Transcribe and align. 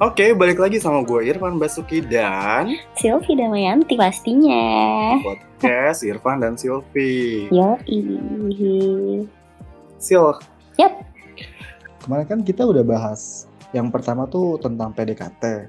Oke, 0.00 0.32
balik 0.32 0.56
lagi 0.56 0.80
sama 0.80 1.04
gue 1.04 1.28
Irfan 1.28 1.60
Basuki 1.60 2.00
dan 2.00 2.72
Silvi 2.96 3.36
Damayanti 3.36 4.00
pastinya. 4.00 4.64
podcast 5.20 6.00
Irfan 6.08 6.40
dan 6.40 6.56
Silvi. 6.56 7.44
Yo, 7.52 7.76
Sil, 10.00 10.40
Yap. 10.80 11.04
Kemarin 12.00 12.24
kan 12.24 12.40
kita 12.40 12.64
udah 12.64 12.80
bahas 12.80 13.44
yang 13.76 13.92
pertama 13.92 14.24
tuh 14.24 14.56
tentang 14.56 14.96
PDKT 14.96 15.68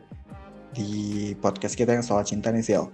di 0.79 1.35
podcast 1.35 1.75
kita 1.75 1.99
yang 1.99 2.05
soal 2.07 2.23
cinta 2.23 2.55
nih 2.55 2.63
Sil. 2.63 2.87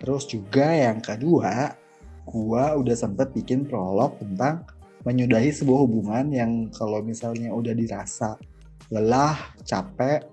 Terus 0.00 0.24
juga 0.32 0.72
yang 0.72 1.04
kedua, 1.04 1.76
gua 2.24 2.72
udah 2.80 2.96
sempet 2.96 3.36
bikin 3.36 3.68
prolog 3.68 4.16
tentang 4.16 4.64
menyudahi 5.04 5.52
sebuah 5.52 5.84
hubungan 5.84 6.32
yang 6.32 6.72
kalau 6.72 7.04
misalnya 7.04 7.52
udah 7.52 7.76
dirasa 7.76 8.40
lelah, 8.88 9.36
capek, 9.68 10.24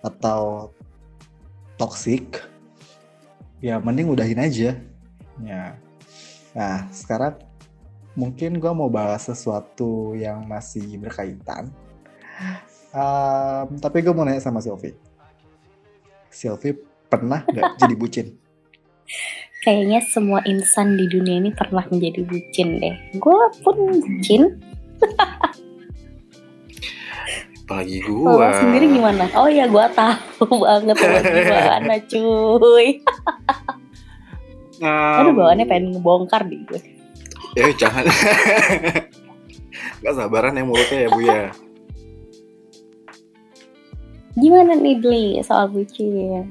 atau 0.00 0.72
toxic, 1.76 2.44
ya 3.60 3.80
mending 3.80 4.12
udahin 4.12 4.40
aja. 4.40 4.76
Ya. 5.40 5.76
Nah, 6.52 6.88
sekarang 6.92 7.40
mungkin 8.18 8.60
gua 8.60 8.76
mau 8.76 8.90
bahas 8.92 9.28
sesuatu 9.28 10.12
yang 10.16 10.44
masih 10.44 10.98
berkaitan. 11.00 11.72
Um, 12.90 13.78
tapi 13.78 14.02
gue 14.02 14.10
mau 14.10 14.26
nanya 14.26 14.42
sama 14.42 14.58
Sylvie. 14.58 14.98
Sylvie 16.26 16.74
pernah 17.06 17.46
nggak 17.46 17.74
jadi 17.86 17.94
bucin? 17.94 18.26
Kayaknya 19.60 20.00
semua 20.08 20.40
insan 20.48 20.96
di 20.96 21.04
dunia 21.06 21.38
ini 21.38 21.50
pernah 21.52 21.84
menjadi 21.86 22.24
bucin 22.24 22.80
deh. 22.80 22.96
Gue 23.20 23.44
pun 23.62 23.76
bucin. 24.02 24.58
apalagi 27.70 28.02
Kalau 28.02 28.34
gue. 28.34 28.42
lo 28.42 28.50
sendiri 28.58 28.86
gimana? 28.90 29.24
Oh 29.38 29.46
ya 29.46 29.70
gue 29.70 29.86
tahu 29.94 30.50
banget 30.66 30.96
lo 30.98 31.18
gimana 31.22 31.94
cuy. 32.10 32.88
Aduh 34.82 35.32
bawaannya 35.38 35.70
pengen 35.70 35.94
ngebongkar 35.94 36.50
di 36.50 36.58
gue. 36.66 36.82
Eh 37.54 37.70
jangan. 37.78 38.10
Gak 40.02 40.14
sabaran 40.18 40.58
ya 40.58 40.66
mulutnya 40.66 40.98
ya 41.06 41.08
Bu 41.14 41.20
ya. 41.22 41.42
Gimana 44.34 44.74
nih 44.74 44.98
Dli 44.98 45.26
soal 45.46 45.70
bucin? 45.70 46.50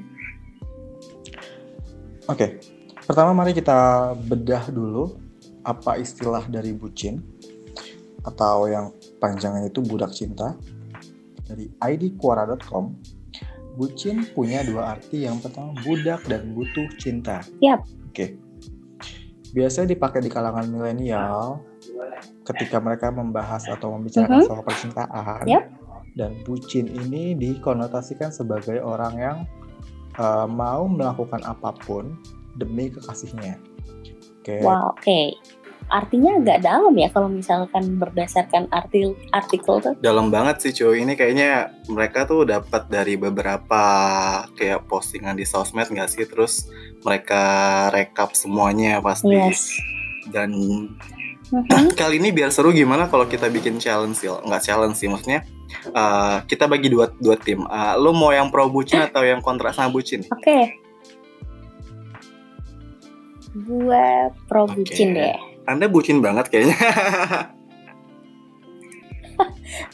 Oke, 2.29 2.61
pertama 3.03 3.35
mari 3.35 3.51
kita 3.51 4.13
bedah 4.15 4.71
dulu 4.71 5.19
apa 5.67 5.99
istilah 5.99 6.45
dari 6.47 6.71
bucin 6.71 7.19
atau 8.23 8.69
yang 8.71 8.93
panjangnya 9.19 9.67
itu 9.67 9.81
budak 9.83 10.13
cinta. 10.15 10.55
Dari 11.49 11.65
idquara.com, 11.81 12.93
bucin 13.73 14.29
punya 14.37 14.61
dua 14.61 14.95
arti. 14.97 15.25
Yang 15.25 15.49
pertama 15.49 15.73
budak 15.81 16.21
dan 16.29 16.53
butuh 16.53 16.85
cinta. 17.01 17.41
Yap. 17.59 17.81
Oke. 18.09 18.37
Biasanya 19.49 19.97
dipakai 19.97 20.21
di 20.21 20.29
kalangan 20.29 20.69
milenial 20.69 21.65
ketika 22.45 22.77
mereka 22.77 23.09
membahas 23.09 23.65
atau 23.65 23.97
membicarakan 23.97 24.45
Mhm. 24.45 24.47
soal 24.47 24.61
percintaan. 24.61 25.45
Yap. 25.49 25.65
Dan 26.13 26.37
bucin 26.45 26.85
ini 26.89 27.33
dikonotasikan 27.33 28.29
sebagai 28.29 28.81
orang 28.81 29.13
yang 29.17 29.37
uh, 30.19 30.45
mau 30.45 30.85
melakukan 30.85 31.39
apa 31.45 31.73
pun 31.85 32.17
demi 32.59 32.91
kekasihnya. 32.91 33.55
Oke. 34.41 34.59
Wow, 34.65 34.91
oke. 34.97 35.21
Artinya 35.89 36.37
agak 36.37 36.61
dalam 36.61 36.93
ya 36.93 37.09
kalau 37.09 37.27
misalkan 37.27 37.97
berdasarkan 37.97 38.69
arti 38.69 39.13
artikel 39.33 39.81
tuh. 39.81 39.93
Dalam 39.99 40.29
banget 40.29 40.61
sih 40.61 40.71
cuy. 40.73 41.01
Ini 41.01 41.17
kayaknya 41.17 41.73
mereka 41.89 42.29
tuh 42.29 42.45
dapat 42.45 42.85
dari 42.87 43.17
beberapa 43.17 43.83
kayak 44.53 44.85
postingan 44.85 45.33
di 45.33 45.49
sosmed 45.49 45.89
nggak 45.89 46.09
sih? 46.09 46.29
Terus 46.29 46.69
mereka 47.01 47.41
rekap 47.89 48.37
semuanya 48.37 49.01
pasti. 49.01 49.33
Yes. 49.33 49.73
Dan 50.29 50.53
Mhm. 51.49 51.93
kali 51.99 52.21
ini 52.21 52.29
biar 52.29 52.53
seru 52.53 52.69
gimana 52.69 53.09
kalau 53.09 53.25
kita 53.25 53.49
bikin 53.49 53.81
challenge 53.81 54.21
sih? 54.21 54.29
Nggak 54.29 54.61
challenge 54.61 54.97
sih, 55.01 55.09
maksudnya 55.09 55.41
uh, 55.93 56.45
kita 56.45 56.69
bagi 56.69 56.93
dua 56.93 57.09
dua 57.17 57.35
tim. 57.41 57.65
Uh, 57.65 57.97
lu 57.97 58.13
mau 58.13 58.29
yang 58.29 58.53
pro 58.53 58.69
bucin 58.69 59.01
atau 59.01 59.25
yang 59.25 59.41
kontra 59.41 59.73
sama 59.73 59.89
bucin? 59.89 60.21
Oke. 60.29 60.77
Gue 63.49 64.29
pro 64.45 64.69
bucin 64.69 65.17
deh. 65.17 65.37
Anda 65.69 65.85
bucin 65.85 66.17
banget 66.25 66.49
kayaknya. 66.49 66.73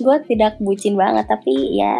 Gue 0.03 0.17
tidak 0.31 0.55
bucin 0.63 0.95
banget, 0.95 1.27
tapi 1.27 1.75
ya 1.75 1.99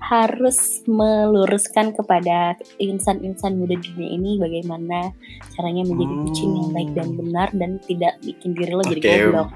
harus 0.00 0.80
meluruskan 0.88 1.92
kepada 1.92 2.56
insan-insan 2.80 3.60
muda 3.60 3.76
dunia 3.76 4.08
ini 4.16 4.40
bagaimana 4.40 5.12
caranya 5.52 5.84
menjadi 5.84 6.14
bucin 6.24 6.50
yang 6.56 6.70
baik 6.72 6.90
dan 6.96 7.08
benar 7.14 7.48
dan 7.52 7.70
tidak 7.84 8.16
bikin 8.24 8.56
diri 8.56 8.72
lo 8.72 8.82
jadi 8.88 9.00
Oke. 9.04 9.12
goblok. 9.28 9.50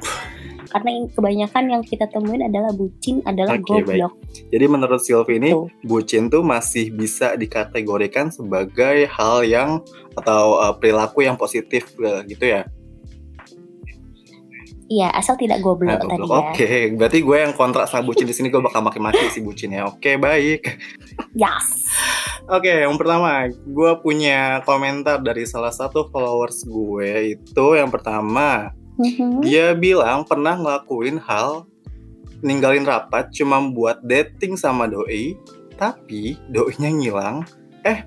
Karena 0.68 0.90
kebanyakan 1.06 1.64
yang 1.70 1.82
kita 1.86 2.06
temuin 2.12 2.44
adalah 2.44 2.76
bucin 2.76 3.24
adalah 3.24 3.56
baik. 3.56 3.66
goblok. 3.66 4.12
Jadi 4.52 4.64
menurut 4.68 5.00
Sylvie 5.00 5.40
ini 5.40 5.50
Tuh. 5.56 5.72
bucin 5.80 6.28
tuh 6.28 6.44
masih 6.44 6.92
bisa 6.92 7.34
dikategorikan 7.40 8.28
sebagai 8.28 9.08
hal 9.08 9.48
yang 9.48 9.80
atau 10.12 10.60
uh, 10.60 10.76
perilaku 10.76 11.24
yang 11.24 11.40
positif 11.40 11.88
uh, 12.04 12.20
gitu 12.28 12.52
ya. 12.52 12.68
Iya, 14.84 15.08
asal 15.16 15.40
tidak 15.40 15.64
goblok 15.64 15.96
Nah, 15.96 16.04
tadi 16.04 16.22
Oke, 16.28 16.68
ya. 16.68 16.92
berarti 16.92 17.18
gue 17.24 17.36
yang 17.40 17.56
kontrak 17.56 17.88
sama 17.88 18.04
bucin 18.04 18.28
di 18.28 18.36
sini 18.36 18.52
gue 18.52 18.60
bakal 18.60 18.84
maki-maki 18.84 19.32
si 19.32 19.40
bucin 19.40 19.72
ya. 19.72 19.88
Oke, 19.88 20.20
baik. 20.20 20.76
Yes. 21.32 21.88
Oke, 22.44 22.84
yang 22.84 23.00
pertama, 23.00 23.48
gue 23.48 23.92
punya 24.04 24.60
komentar 24.68 25.24
dari 25.24 25.48
salah 25.48 25.72
satu 25.72 26.12
followers 26.12 26.68
gue 26.68 27.38
itu 27.40 27.66
yang 27.72 27.88
pertama, 27.88 28.76
Mhm. 29.00 29.40
dia 29.40 29.72
bilang 29.72 30.22
pernah 30.28 30.54
ngelakuin 30.54 31.16
hal 31.24 31.64
ninggalin 32.44 32.84
rapat 32.84 33.32
cuma 33.32 33.58
buat 33.64 34.04
dating 34.04 34.60
sama 34.60 34.84
doi, 34.84 35.32
tapi 35.80 36.36
doinya 36.52 36.92
ngilang, 36.92 37.36
eh 37.88 38.04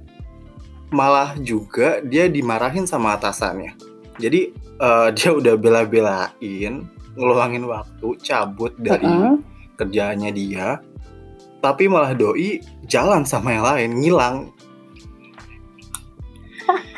malah 0.93 1.33
juga 1.41 1.99
dia 2.05 2.29
dimarahin 2.29 2.85
sama 2.85 3.17
atasannya. 3.17 3.73
Jadi 4.17 4.41
eh, 4.77 5.07
dia 5.15 5.31
udah 5.33 5.55
bela-belain 5.57 6.73
ngeluangin 7.17 7.65
waktu 7.65 8.07
cabut 8.21 8.77
dari 8.77 9.09
Mhm. 9.09 9.41
kerjaannya 9.73 10.31
dia, 10.33 10.77
tapi 11.59 11.89
malah 11.89 12.13
doi 12.13 12.61
jalan 12.85 13.25
sama 13.25 13.57
yang 13.57 13.65
lain, 13.65 13.89
ngilang. 13.97 14.37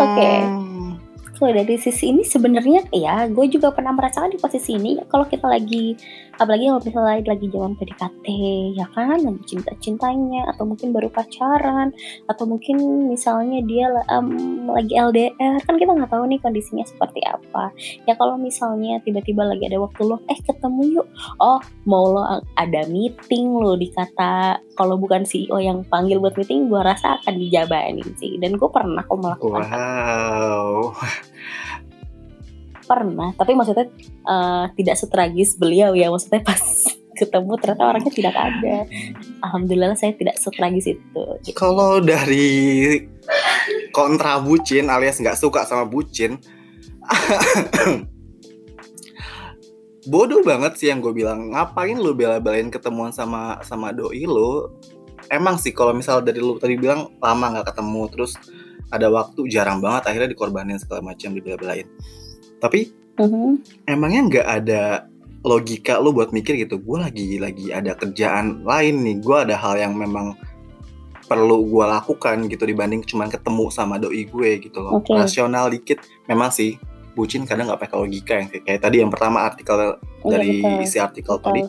Oke. 0.00 0.32
Hmm, 0.46 0.96
Kalau 1.36 1.52
dari 1.52 1.76
sisi 1.76 2.16
ini 2.16 2.24
sebenarnya 2.24 2.88
ya 2.96 3.28
gue 3.28 3.44
juga 3.52 3.68
pernah 3.68 3.92
merasakan 3.92 4.32
di 4.32 4.40
posisi 4.40 4.72
ini 4.72 4.96
kalau 5.04 5.28
kita 5.28 5.44
lagi 5.44 5.92
apalagi 6.36 6.68
kalau 6.68 6.82
misalnya 6.84 7.22
lagi 7.26 7.46
zaman 7.50 7.72
PDKT 7.76 8.26
ya 8.76 8.86
kan? 8.92 9.18
Lagi 9.20 9.42
cinta-cintanya 9.48 10.52
atau 10.54 10.64
mungkin 10.68 10.92
baru 10.92 11.08
pacaran 11.12 11.92
atau 12.28 12.44
mungkin 12.44 13.08
misalnya 13.08 13.60
dia 13.64 13.88
em, 14.12 14.28
lagi 14.68 14.94
LDR 14.96 15.60
kan 15.64 15.74
kita 15.80 15.92
nggak 15.96 16.12
tahu 16.12 16.24
nih 16.28 16.40
kondisinya 16.40 16.84
seperti 16.84 17.24
apa. 17.24 17.72
Ya 18.04 18.14
kalau 18.16 18.36
misalnya 18.36 19.00
tiba-tiba 19.02 19.44
lagi 19.44 19.66
ada 19.68 19.80
waktu 19.80 20.02
lo 20.04 20.20
eh 20.28 20.38
ketemu 20.40 21.02
yuk. 21.02 21.08
Oh 21.40 21.60
mau 21.88 22.12
lo 22.12 22.22
ada 22.56 22.82
meeting 22.88 23.56
lo 23.56 23.74
dikata. 23.76 24.60
Kalau 24.76 25.00
bukan 25.00 25.24
CEO 25.24 25.56
yang 25.56 25.82
panggil 25.88 26.20
buat 26.20 26.36
meeting 26.36 26.68
gue 26.68 26.80
rasa 26.80 27.20
akan 27.22 27.34
dijabanin 27.40 28.08
sih. 28.20 28.36
Dan 28.36 28.60
gue 28.60 28.68
pernah 28.68 29.00
kok 29.04 29.16
melakukan. 29.16 29.64
Wow. 29.64 30.92
Pernah 32.86 33.34
tapi 33.34 33.58
maksudnya 33.58 33.90
eh, 34.24 34.64
tidak 34.78 34.96
setragis 34.96 35.58
beliau 35.58 35.92
ya 35.92 36.08
maksudnya 36.08 36.40
pas 36.46 36.62
ketemu 37.16 37.52
ternyata 37.56 37.82
orangnya 37.88 38.12
tidak 38.12 38.36
ada. 38.36 38.76
Alhamdulillah 39.40 39.96
saya 39.96 40.12
tidak 40.12 40.36
setragis 40.36 40.84
itu 40.84 41.24
gitu. 41.42 41.56
Kalau 41.56 41.98
dari 42.04 43.00
kontra 43.90 44.36
bucin 44.38 44.92
alias 44.92 45.16
nggak 45.16 45.40
suka 45.40 45.64
sama 45.64 45.88
bucin, 45.88 46.36
bodoh 50.12 50.44
banget 50.44 50.76
sih 50.76 50.92
yang 50.92 51.00
gue 51.00 51.16
bilang. 51.16 51.56
Ngapain 51.56 51.96
lu 51.96 52.12
bela-belain 52.12 52.68
ketemuan 52.68 53.16
sama 53.16 53.64
sama 53.64 53.96
doi 53.96 54.28
lu? 54.28 54.68
Emang 55.32 55.58
sih 55.58 55.72
kalau 55.72 55.96
misal 55.96 56.20
dari 56.20 56.38
lu 56.38 56.60
tadi 56.60 56.76
bilang 56.76 57.16
lama 57.18 57.58
nggak 57.58 57.72
ketemu 57.72 58.02
terus 58.12 58.36
ada 58.92 59.10
waktu 59.10 59.50
jarang 59.50 59.82
banget 59.82 60.06
akhirnya 60.06 60.30
dikorbanin 60.30 60.78
segala 60.78 61.02
macam 61.02 61.34
dibela-belain 61.34 61.90
tapi 62.66 62.90
Mhm. 63.16 63.86
emangnya 63.86 64.20
nggak 64.28 64.46
ada 64.46 64.82
logika 65.40 65.96
lu 65.96 66.10
buat 66.10 66.34
mikir 66.34 66.58
gitu 66.58 66.76
gue 66.76 66.98
lagi 66.98 67.38
lagi 67.38 67.70
ada 67.70 67.94
kerjaan 67.94 68.66
lain 68.66 69.06
nih 69.06 69.16
gue 69.22 69.36
ada 69.46 69.54
hal 69.54 69.78
yang 69.78 69.94
memang 69.94 70.34
perlu 71.24 71.64
gue 71.64 71.84
lakukan 71.86 72.46
gitu 72.46 72.66
dibanding 72.66 73.02
cuman 73.02 73.30
ketemu 73.30 73.70
sama 73.70 73.96
doi 73.96 74.26
gue 74.26 74.50
gitu 74.60 74.78
loh 74.78 74.98
Oke. 74.98 75.14
rasional 75.14 75.70
dikit 75.70 76.02
memang 76.26 76.50
sih 76.50 76.74
bucin 77.14 77.46
kadang 77.46 77.70
nggak 77.70 77.80
pakai 77.80 77.96
logika 77.96 78.32
yang 78.36 78.48
kayak, 78.50 78.64
kayak 78.66 78.80
tadi 78.82 78.96
yang 79.00 79.10
pertama 79.10 79.42
artikel 79.42 79.74
Iya, 79.76 79.94
dari 80.26 80.50
betul. 80.60 80.82
isi 80.82 80.98
artikel 80.98 81.34
Betul. 81.38 81.46
tadi 81.46 81.62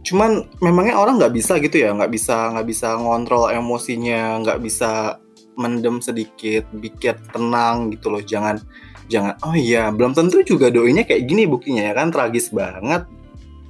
cuman 0.00 0.30
memangnya 0.58 0.96
orang 0.96 1.20
nggak 1.20 1.34
bisa 1.36 1.60
gitu 1.60 1.76
ya 1.76 1.92
nggak 1.92 2.10
bisa 2.10 2.50
nggak 2.56 2.66
bisa 2.66 2.96
ngontrol 2.96 3.52
emosinya 3.52 4.40
nggak 4.42 4.58
bisa 4.58 5.20
mendem 5.54 6.00
sedikit 6.00 6.64
bikin 6.72 7.20
tenang 7.30 7.92
gitu 7.92 8.08
loh 8.08 8.24
jangan 8.24 8.56
jangan 9.10 9.34
oh 9.42 9.54
iya 9.58 9.90
belum 9.90 10.14
tentu 10.14 10.46
juga 10.46 10.70
doinya 10.70 11.02
kayak 11.02 11.26
gini 11.26 11.44
buktinya 11.50 11.82
ya 11.82 11.92
kan 11.92 12.14
tragis 12.14 12.54
banget 12.54 13.04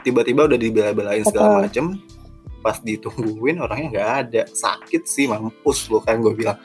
tiba-tiba 0.04 0.44
udah 0.44 0.58
dibela-belain 0.60 1.24
segala 1.24 1.64
macem 1.64 1.96
pas 2.60 2.76
ditungguin 2.76 3.56
orangnya 3.56 3.88
nggak 3.88 4.10
ada 4.28 4.42
sakit 4.52 5.08
sih 5.08 5.24
mampus 5.24 5.88
lo 5.88 6.04
kan 6.04 6.20
gue 6.20 6.36
bilang 6.36 6.60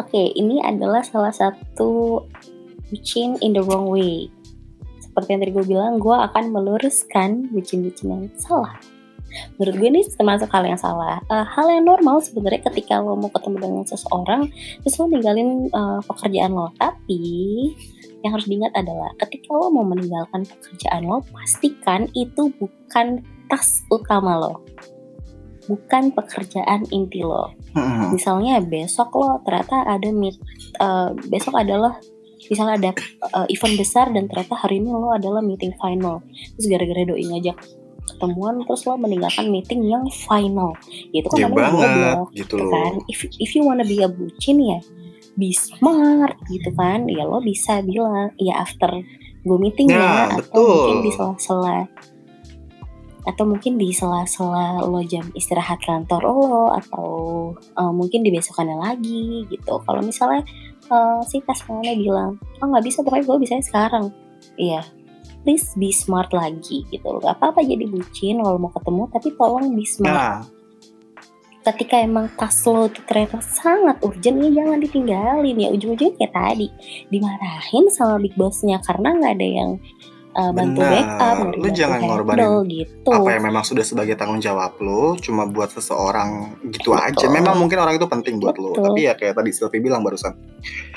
Oke, 0.00 0.32
ini 0.32 0.64
adalah 0.64 1.04
salah 1.04 1.34
satu 1.34 2.24
bucin 2.88 3.36
in 3.44 3.52
the 3.52 3.60
wrong 3.60 3.92
way. 3.92 4.32
Seperti 5.02 5.28
yang 5.34 5.40
tadi 5.44 5.52
gue 5.52 5.66
bilang, 5.66 6.00
gue 6.00 6.16
akan 6.16 6.54
meluruskan 6.54 7.52
bucin-bucin 7.52 8.08
yang 8.08 8.24
salah. 8.40 8.80
Menurut 9.56 9.74
gue 9.78 9.88
ini 9.88 10.00
termasuk 10.06 10.48
hal 10.50 10.64
yang 10.64 10.80
salah. 10.80 11.20
Eh, 11.28 11.46
hal 11.46 11.66
yang 11.68 11.84
normal 11.84 12.20
sebenarnya 12.20 12.66
ketika 12.72 13.00
lo 13.00 13.14
mau 13.14 13.30
ketemu 13.32 13.56
dengan 13.60 13.84
seseorang, 13.84 14.48
terus 14.84 14.94
lo 14.98 15.06
ninggalin 15.08 15.68
eh, 15.68 16.00
pekerjaan 16.06 16.52
lo. 16.52 16.72
Tapi 16.76 17.22
yang 18.26 18.34
harus 18.34 18.46
diingat 18.50 18.74
adalah 18.74 19.14
ketika 19.22 19.54
lo 19.54 19.70
mau 19.70 19.86
meninggalkan 19.86 20.42
pekerjaan 20.44 21.06
lo, 21.06 21.22
pastikan 21.30 22.10
itu 22.16 22.50
bukan 22.58 23.22
tas 23.46 23.84
utama 23.88 24.36
lo. 24.38 24.64
Bukan 25.68 26.16
pekerjaan 26.16 26.88
inti 26.88 27.20
lo 27.20 27.58
Hmm. 27.76 28.16
misalnya 28.16 28.58
besok 28.64 29.12
lo 29.14 29.44
ternyata 29.44 29.84
ada 29.84 30.08
meet 30.08 30.40
eh, 30.80 31.10
besok 31.28 31.52
adalah 31.52 32.00
misalnya 32.48 32.74
ada 32.80 32.90
eh, 32.96 33.46
event 33.52 33.76
besar 33.76 34.08
dan 34.08 34.24
ternyata 34.24 34.56
hari 34.56 34.80
ini 34.80 34.88
lo 34.88 35.12
adalah 35.12 35.44
meeting 35.44 35.76
final 35.76 36.24
terus 36.56 36.66
gara-gara 36.66 37.04
doi 37.04 37.22
ngajak 37.28 37.56
ketemuan 38.14 38.64
terus 38.64 38.84
lo 38.88 38.96
meninggalkan 38.96 39.48
meeting 39.52 39.84
yang 39.86 40.04
final. 40.10 40.72
Itu 41.12 41.28
kan 41.28 41.38
ya 41.38 41.46
namanya 41.48 41.60
banget 41.60 41.88
goblok 41.88 42.28
gitu 42.32 42.42
gitu 42.42 42.54
loh. 42.56 42.72
kan? 42.72 42.92
If 43.08 43.18
if 43.38 43.50
you 43.52 43.62
wanna 43.64 43.84
be 43.84 44.00
a 44.00 44.08
bucin 44.08 44.58
ya 44.60 44.80
be 45.38 45.54
smart 45.54 46.36
gitu 46.48 46.70
kan? 46.74 47.06
Ya 47.06 47.28
lo 47.28 47.38
bisa 47.44 47.84
bilang 47.84 48.34
ya 48.40 48.60
after 48.64 48.90
gue 49.38 49.58
meeting 49.58 49.88
Ya, 49.88 50.28
ya 50.28 50.42
atau 50.42 50.60
mungkin 50.60 50.96
di 51.00 51.10
sela-sela 51.14 51.78
atau 53.28 53.44
mungkin 53.44 53.72
di 53.76 53.88
sela-sela 53.92 54.80
lo 54.82 55.04
jam 55.04 55.28
istirahat 55.36 55.84
kantor 55.84 56.22
lo 56.24 56.72
atau 56.72 57.08
uh, 57.76 57.92
mungkin 57.92 58.24
di 58.24 58.32
besokannya 58.32 58.76
lagi 58.80 59.44
gitu. 59.52 59.84
Kalau 59.84 60.00
misalnya 60.00 60.48
uh, 60.88 61.20
si 61.28 61.44
pasangannya 61.44 61.96
bilang 62.00 62.40
oh 62.60 62.66
nggak 62.66 62.84
bisa 62.84 63.04
pokoknya 63.04 63.24
gue 63.28 63.36
bisa 63.40 63.54
sekarang. 63.60 64.08
Iya 64.56 64.97
please 65.48 65.72
be 65.80 65.88
smart 65.88 66.28
lagi 66.36 66.84
gitu 66.92 67.08
loh 67.08 67.24
gak 67.24 67.40
apa-apa 67.40 67.64
jadi 67.64 67.88
bucin 67.88 68.44
kalau 68.44 68.60
mau 68.60 68.68
ketemu 68.68 69.02
tapi 69.08 69.28
tolong 69.32 69.72
be 69.72 69.84
smart 69.88 70.12
nah 70.12 70.44
ketika 71.72 72.04
emang 72.04 72.28
tas 72.36 72.60
lo 72.68 72.84
itu 72.84 73.00
ternyata 73.08 73.40
sangat 73.40 73.96
urgent 74.04 74.44
ya 74.44 74.60
jangan 74.60 74.76
ditinggalin 74.76 75.56
ya 75.56 75.68
ujung-ujungnya 75.72 76.16
kayak 76.20 76.32
tadi 76.36 76.68
dimarahin 77.08 77.88
sama 77.88 78.20
big 78.20 78.36
bossnya 78.36 78.76
karena 78.84 79.16
nggak 79.16 79.32
ada 79.40 79.48
yang 79.48 79.70
uh, 80.36 80.52
bantu 80.52 80.80
Benar. 80.80 80.92
backup 80.92 81.36
Lu 81.36 81.44
bantu 81.44 81.68
jangan 81.76 81.98
handle 82.00 82.08
ngorbanin 82.12 82.52
gitu 82.68 83.10
apa 83.12 83.28
yang 83.32 83.44
memang 83.48 83.64
sudah 83.64 83.84
sebagai 83.84 84.14
tanggung 84.16 84.40
jawab 84.40 84.76
lo 84.80 85.16
cuma 85.20 85.44
buat 85.44 85.72
seseorang 85.72 86.60
gitu 86.72 86.92
Betul. 86.92 87.08
aja 87.08 87.26
memang 87.28 87.56
mungkin 87.56 87.80
orang 87.80 87.96
itu 87.96 88.08
penting 88.08 88.40
buat 88.40 88.56
lo 88.56 88.72
Betul. 88.72 88.84
tapi 88.92 89.00
ya 89.04 89.12
kayak 89.16 89.36
tadi 89.36 89.50
Sylvie 89.52 89.80
bilang 89.80 90.00
barusan 90.04 90.32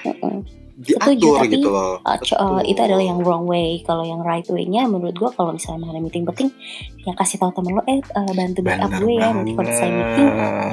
Mm-mm. 0.08 0.44
Diatur 0.82 1.38
tapi, 1.38 1.54
gitu 1.54 1.70
loh. 1.70 2.02
Uh, 2.02 2.18
uh, 2.18 2.62
itu 2.66 2.80
adalah 2.82 3.06
yang 3.06 3.22
wrong 3.22 3.46
way. 3.46 3.86
Kalau 3.86 4.02
yang 4.02 4.26
right 4.26 4.46
way-nya 4.50 4.90
menurut 4.90 5.14
gua 5.14 5.30
kalau 5.32 5.54
misalnya 5.54 5.94
ada 5.94 6.02
meeting 6.02 6.26
penting 6.26 6.50
ya 7.06 7.14
kasih 7.18 7.38
tahu 7.42 7.54
temen 7.54 7.78
lo 7.78 7.84
eh 7.86 8.02
uh, 8.02 8.32
bantu 8.34 8.60
backup 8.66 8.90
Bener 8.90 9.02
gue 9.02 9.14
ya. 9.14 9.30
Nanti 9.30 9.52
kalau 9.54 9.72
saya 9.72 9.92
meeting 9.94 10.30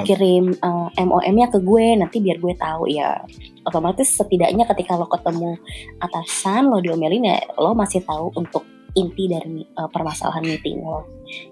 kirim 0.09 0.45
uh, 0.65 0.89
MOM-nya 0.97 1.47
ke 1.53 1.59
gue 1.61 1.85
nanti 1.97 2.17
biar 2.21 2.37
gue 2.41 2.53
tahu 2.57 2.83
ya. 2.89 3.21
Otomatis 3.65 4.09
setidaknya 4.09 4.65
ketika 4.73 4.97
lo 4.97 5.05
ketemu 5.05 5.57
atasan 6.01 6.73
lo 6.73 6.81
diomelin 6.81 7.29
ya 7.29 7.37
lo 7.61 7.77
masih 7.77 8.01
tahu 8.01 8.33
untuk 8.33 8.65
inti 8.97 9.29
dari 9.29 9.61
uh, 9.77 9.89
permasalahan 9.89 10.41
meeting 10.41 10.81
lo. 10.81 11.05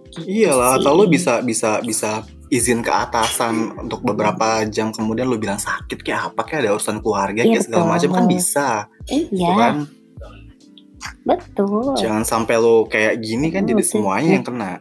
Gitu 0.09 0.49
Iyalah, 0.49 0.77
sih. 0.77 0.81
atau 0.81 0.91
lo 0.97 1.05
bisa 1.05 1.45
bisa 1.45 1.77
bisa 1.85 2.25
izin 2.47 2.79
ke 2.79 2.91
atasan 2.91 3.75
untuk 3.75 3.99
beberapa 4.03 4.63
jam 4.71 4.95
kemudian 4.95 5.27
lo 5.27 5.35
bilang 5.35 5.59
sakit 5.59 5.99
kayak 5.99 6.31
apa 6.31 6.41
kayak 6.47 6.59
ada 6.63 6.71
urusan 6.79 7.03
keluarga 7.03 7.43
Iya, 7.43 7.51
kayak 7.59 7.65
segala 7.67 7.83
betul. 7.83 7.93
macam 7.93 8.09
kan 8.15 8.25
bisa, 8.31 8.69
gitu 9.03 9.35
iya 9.35 9.51
kan? 9.55 9.75
betul 11.27 11.95
Jangan 11.99 12.23
sampai 12.23 12.55
lo 12.55 12.87
kayak 12.87 13.19
gini 13.19 13.51
kan 13.51 13.67
jadi 13.67 13.83
semuanya 13.83 14.39
yang 14.39 14.45
kena. 14.47 14.79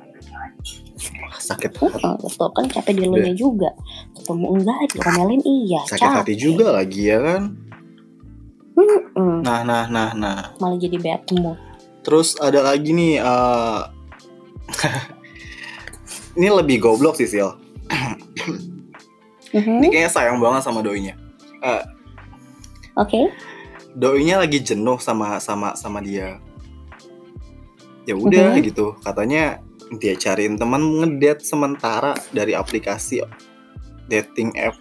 Wah, 1.22 1.38
sakit 1.42 1.74
hati, 1.76 2.02
Heeh, 2.02 2.14
betul 2.22 2.48
kan 2.54 2.64
capek 2.70 2.92
di 2.96 3.04
lo 3.04 3.18
juga 3.34 3.70
ketemu 4.14 4.46
enggak 4.58 4.78
diomelin 4.94 5.42
iya 5.44 5.80
sakit 5.84 6.02
capek 6.06 6.18
hati 6.22 6.34
juga 6.38 6.66
lagi 6.70 7.02
ya 7.10 7.18
kan. 7.18 7.42
Nah, 9.16 9.64
nah, 9.64 9.88
nah, 9.88 10.12
nah. 10.12 10.52
malah 10.60 10.76
jadi 10.76 11.00
bad 11.00 11.24
mood 11.32 11.56
Terus 12.04 12.38
ada 12.38 12.62
lagi 12.62 12.94
nih, 12.94 13.18
eh 13.18 13.80
ini 16.36 16.48
lebih 16.48 16.80
goblok 16.80 17.16
sih 17.16 17.28
Sil. 17.28 17.50
Mhm. 19.52 19.80
Ini 19.80 19.86
kayaknya 19.88 20.12
sayang 20.12 20.38
banget 20.38 20.62
sama 20.62 20.80
doinya. 20.80 21.16
Oke, 22.96 23.28
Doinya 23.96 24.44
lagi 24.44 24.60
jenuh 24.60 25.00
sama 25.00 25.40
sama 25.40 25.72
sama 25.72 26.04
dia. 26.04 26.36
Ya 28.04 28.12
udah 28.12 28.52
Mhm. 28.54 28.62
gitu, 28.62 28.92
katanya 29.00 29.64
dia 29.96 30.12
cariin 30.14 30.60
teman 30.60 30.80
ngedate 31.00 31.40
sementara 31.40 32.12
dari 32.30 32.52
aplikasi 32.52 33.24
dating 34.06 34.52
app. 34.56 34.76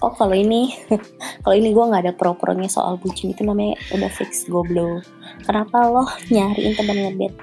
oh 0.00 0.08
kalau 0.16 0.32
ini, 0.32 0.72
kalau 1.44 1.52
ini 1.52 1.76
gue 1.76 1.84
nggak 1.84 2.08
ada 2.08 2.14
pro-pronya 2.16 2.72
soal 2.72 2.96
bucin 2.96 3.36
itu 3.36 3.44
namanya 3.44 3.76
udah 3.92 4.08
fix 4.08 4.48
goblok. 4.48 5.04
Kenapa 5.44 5.84
lo 5.84 6.08
nyariin 6.32 6.72
teman 6.72 6.96
ngedate 6.96 7.36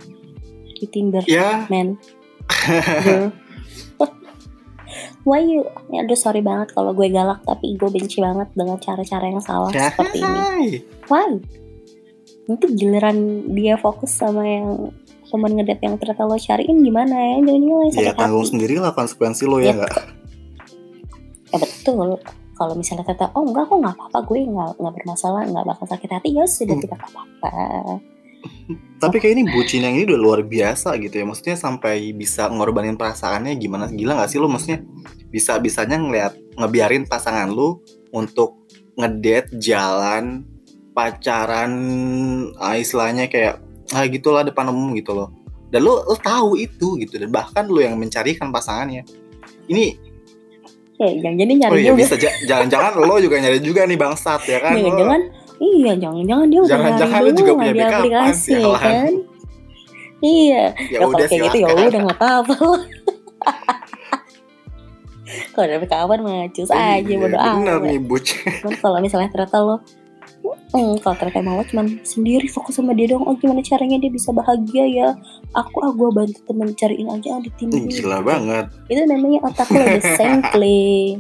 di 0.82 0.86
Tinder, 0.90 1.22
Ya, 1.30 1.70
man? 1.70 2.02
Why 5.22 5.44
you? 5.44 5.68
Ya, 5.90 6.02
aduh 6.02 6.16
sorry 6.16 6.40
banget 6.40 6.72
kalau 6.72 6.96
gue 6.96 7.08
galak 7.08 7.44
tapi 7.44 7.76
gue 7.76 7.90
benci 7.90 8.18
banget 8.18 8.48
dengan 8.54 8.80
cara-cara 8.80 9.28
yang 9.28 9.44
salah 9.44 9.68
ya. 9.70 9.92
seperti 9.92 10.18
ini. 10.18 10.40
hai. 10.40 10.66
Why? 11.06 11.30
Nanti 12.48 12.66
giliran 12.74 13.18
dia 13.52 13.76
fokus 13.76 14.16
sama 14.16 14.42
yang 14.42 14.96
teman 15.28 15.52
ngedate 15.52 15.84
yang 15.84 15.96
ternyata 15.98 16.24
lo 16.24 16.40
cariin 16.40 16.80
gimana 16.80 17.12
ya? 17.12 17.36
Jangan 17.44 17.62
Ya 17.62 17.92
sakit 17.92 18.16
tanggung 18.16 18.40
hati. 18.42 18.52
sendiri 18.56 18.76
lah 18.80 18.92
konsekuensi 18.92 19.44
lo 19.44 19.60
ya 19.60 19.66
Ya, 19.66 19.74
nggak? 19.76 19.94
Ya 21.46 21.58
betul. 21.60 22.08
Kalau 22.56 22.74
misalnya 22.74 23.06
kata, 23.06 23.30
oh 23.34 23.44
enggak 23.44 23.68
kok 23.68 23.78
nggak 23.78 23.94
apa-apa 23.94 24.20
gue 24.24 24.40
nggak 24.42 24.70
nggak 24.78 24.94
bermasalah 24.96 25.44
nggak 25.46 25.66
bakal 25.68 25.86
sakit 25.86 26.10
hati 26.10 26.30
ya 26.34 26.48
sudah 26.48 26.72
Hmm. 26.72 26.82
tidak 26.82 27.00
apa-apa. 27.04 27.52
Tapi 28.98 29.22
kayak 29.22 29.34
ini 29.38 29.44
bucin 29.46 29.86
yang 29.86 29.94
ini 29.94 30.10
udah 30.10 30.20
luar 30.20 30.42
biasa 30.42 30.98
gitu 30.98 31.22
ya. 31.22 31.26
Maksudnya 31.26 31.54
sampai 31.54 32.12
bisa 32.12 32.50
ngorbanin 32.50 32.98
perasaannya 32.98 33.54
gimana? 33.56 33.86
Gila 33.88 34.18
gak 34.26 34.30
sih 34.34 34.42
lo 34.42 34.50
maksudnya? 34.50 34.82
Bisa-bisanya 35.30 36.02
ngeliat 36.02 36.34
ngebiarin 36.58 37.06
pasangan 37.06 37.54
lu 37.54 37.78
untuk 38.10 38.66
ngedate 38.98 39.54
jalan 39.62 40.42
pacaran 40.98 41.72
ah, 42.58 42.74
istilahnya 42.74 43.30
kayak 43.30 43.62
ah 43.94 44.02
gitulah 44.10 44.42
depan 44.42 44.66
umum 44.74 44.98
gitu 44.98 45.14
loh. 45.14 45.30
Dan 45.70 45.86
lo, 45.86 46.02
lo 46.02 46.18
tahu 46.18 46.58
itu 46.58 46.98
gitu 46.98 47.22
dan 47.22 47.30
bahkan 47.30 47.70
lo 47.70 47.78
yang 47.78 47.94
mencarikan 47.96 48.50
pasangannya. 48.50 49.06
Ini 49.70 50.10
Ya 50.98 51.14
jangan 51.22 51.38
jadi 51.38 51.54
nyari 51.62 51.70
oh 51.70 51.78
iya 51.78 51.92
juga. 51.94 52.00
bisa 52.02 52.16
ja- 52.18 52.38
jangan-jangan 52.50 52.92
lo 52.98 53.22
juga 53.22 53.38
nyari 53.38 53.62
juga 53.62 53.86
nih 53.86 54.00
bangsat 54.02 54.42
ya 54.50 54.58
kan? 54.58 54.74
Jangan-jangan 54.74 55.22
iya 55.58 55.94
jangan-jangan 55.96 56.48
dia 56.48 56.60
udah 56.62 56.78
nyari 56.80 57.22
lu 57.24 57.32
juga 57.34 57.52
punya 57.56 57.86
aplikasi 57.90 58.52
ya 58.52 58.60
sialan. 58.60 58.82
kan. 58.82 59.14
Iya. 60.18 60.64
ya 60.74 60.90
Ya, 60.90 60.98
kalau 61.00 61.18
kayak 61.20 61.42
gitu 61.46 61.58
ya 61.58 61.68
udah 61.70 62.00
nggak 62.04 62.18
apa-apa 62.18 62.56
kalau 65.52 65.66
ada 65.68 65.84
kawan 65.84 66.20
mah 66.24 66.48
cus 66.50 66.72
aja 66.72 67.04
Iya, 67.04 67.18
bodo 67.20 67.36
amat. 67.36 67.82
nih 67.84 68.00
kalau 68.80 68.98
misalnya 68.98 69.30
ternyata 69.30 69.60
lo 69.60 69.78
Hmm, 70.72 70.96
kalau 71.02 71.16
ternyata 71.18 71.40
emang 71.40 71.56
lo 71.60 71.64
cuman 71.66 72.00
sendiri 72.04 72.48
fokus 72.48 72.78
sama 72.78 72.92
dia 72.92 73.10
dong. 73.10 73.24
Oh 73.24 73.36
gimana 73.36 73.60
caranya 73.60 73.98
dia 73.98 74.08
bisa 74.08 74.32
bahagia 74.32 74.86
ya? 74.86 75.08
Aku 75.52 75.80
ah 75.82 75.92
gue 75.92 76.08
bantu 76.08 76.40
temen 76.44 76.72
cariin 76.72 77.08
aja 77.10 77.40
di 77.40 77.50
tim 77.58 77.72
Gila 77.72 78.20
banget. 78.22 78.68
Itu 78.86 79.02
namanya 79.08 79.44
otak 79.44 79.68
lo 79.68 79.80
udah 79.82 80.04
sengkle. 80.20 81.20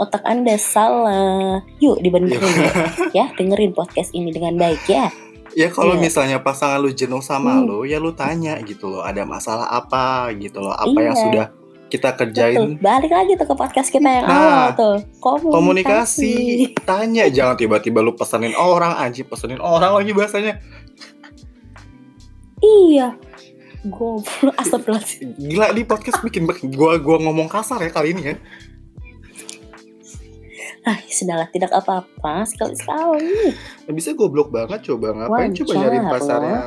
Otak 0.00 0.24
anda 0.24 0.56
salah. 0.56 1.60
Yuk 1.76 2.00
dibenerin 2.00 2.40
ya. 2.40 2.72
ya 3.12 3.26
dengerin 3.36 3.76
podcast 3.76 4.10
ini 4.10 4.32
dengan 4.32 4.56
baik 4.56 4.80
ya. 4.88 5.12
Ya 5.52 5.68
kalau 5.68 5.92
Iya. 5.92 6.00
misalnya 6.00 6.38
pasangan 6.40 6.80
lu 6.80 6.88
jenuh 6.88 7.20
sama 7.20 7.58
Hmm. 7.58 7.66
lu, 7.66 7.78
ya 7.84 8.00
lu 8.00 8.14
tanya 8.14 8.56
gitu 8.62 8.88
loh, 8.88 9.02
ada 9.02 9.26
masalah 9.26 9.68
apa 9.68 10.30
gitu 10.34 10.56
loh, 10.58 10.72
apa 10.72 10.94
yang 10.94 11.12
Iya. 11.12 11.20
sudah 11.20 11.46
kita 11.90 12.14
Betul. 12.14 12.18
kerjain. 12.22 12.60
Balik 12.78 13.10
lagi 13.10 13.32
tuh 13.34 13.44
ke 13.44 13.54
podcast 13.54 13.90
kita 13.90 14.08
yang 14.08 14.24
Nah, 14.24 14.38
awal 14.38 14.68
tuh. 14.72 14.96
Komunikasi. 15.18 15.52
Komunikasi, 15.52 16.34
tanya 16.80 17.26
jangan 17.28 17.58
tiba-tiba 17.58 17.98
lu 17.98 18.14
pesenin 18.14 18.54
orang 18.54 18.94
aja, 18.96 19.20
pesenin 19.20 19.58
orang 19.58 19.98
lagi 19.98 20.14
bahasanya. 20.14 20.54
Iya. 22.62 23.18
Goblok 23.82 24.54
astagfirullahaladzim. 24.60 25.34
Gila 25.36 25.72
di 25.72 25.82
podcast 25.82 26.22
bikin 26.22 26.46
gua 26.70 26.94
gua 26.96 27.16
ngomong 27.18 27.48
kasar 27.48 27.80
ya 27.80 27.90
kali 27.90 28.14
ini 28.14 28.22
ya. 28.22 28.36
Ah, 30.80 30.96
sudahlah 31.04 31.48
tidak 31.52 31.68
apa-apa 31.76 32.48
sekali-sekali. 32.48 33.52
Nah, 33.84 33.92
bisa 33.92 34.16
goblok 34.16 34.48
banget 34.48 34.80
coba 34.88 35.12
ngapain 35.12 35.52
coba 35.52 35.72
Wajar 35.76 35.82
nyariin 35.84 36.04
loh. 36.04 36.12
pasarnya 36.16 36.62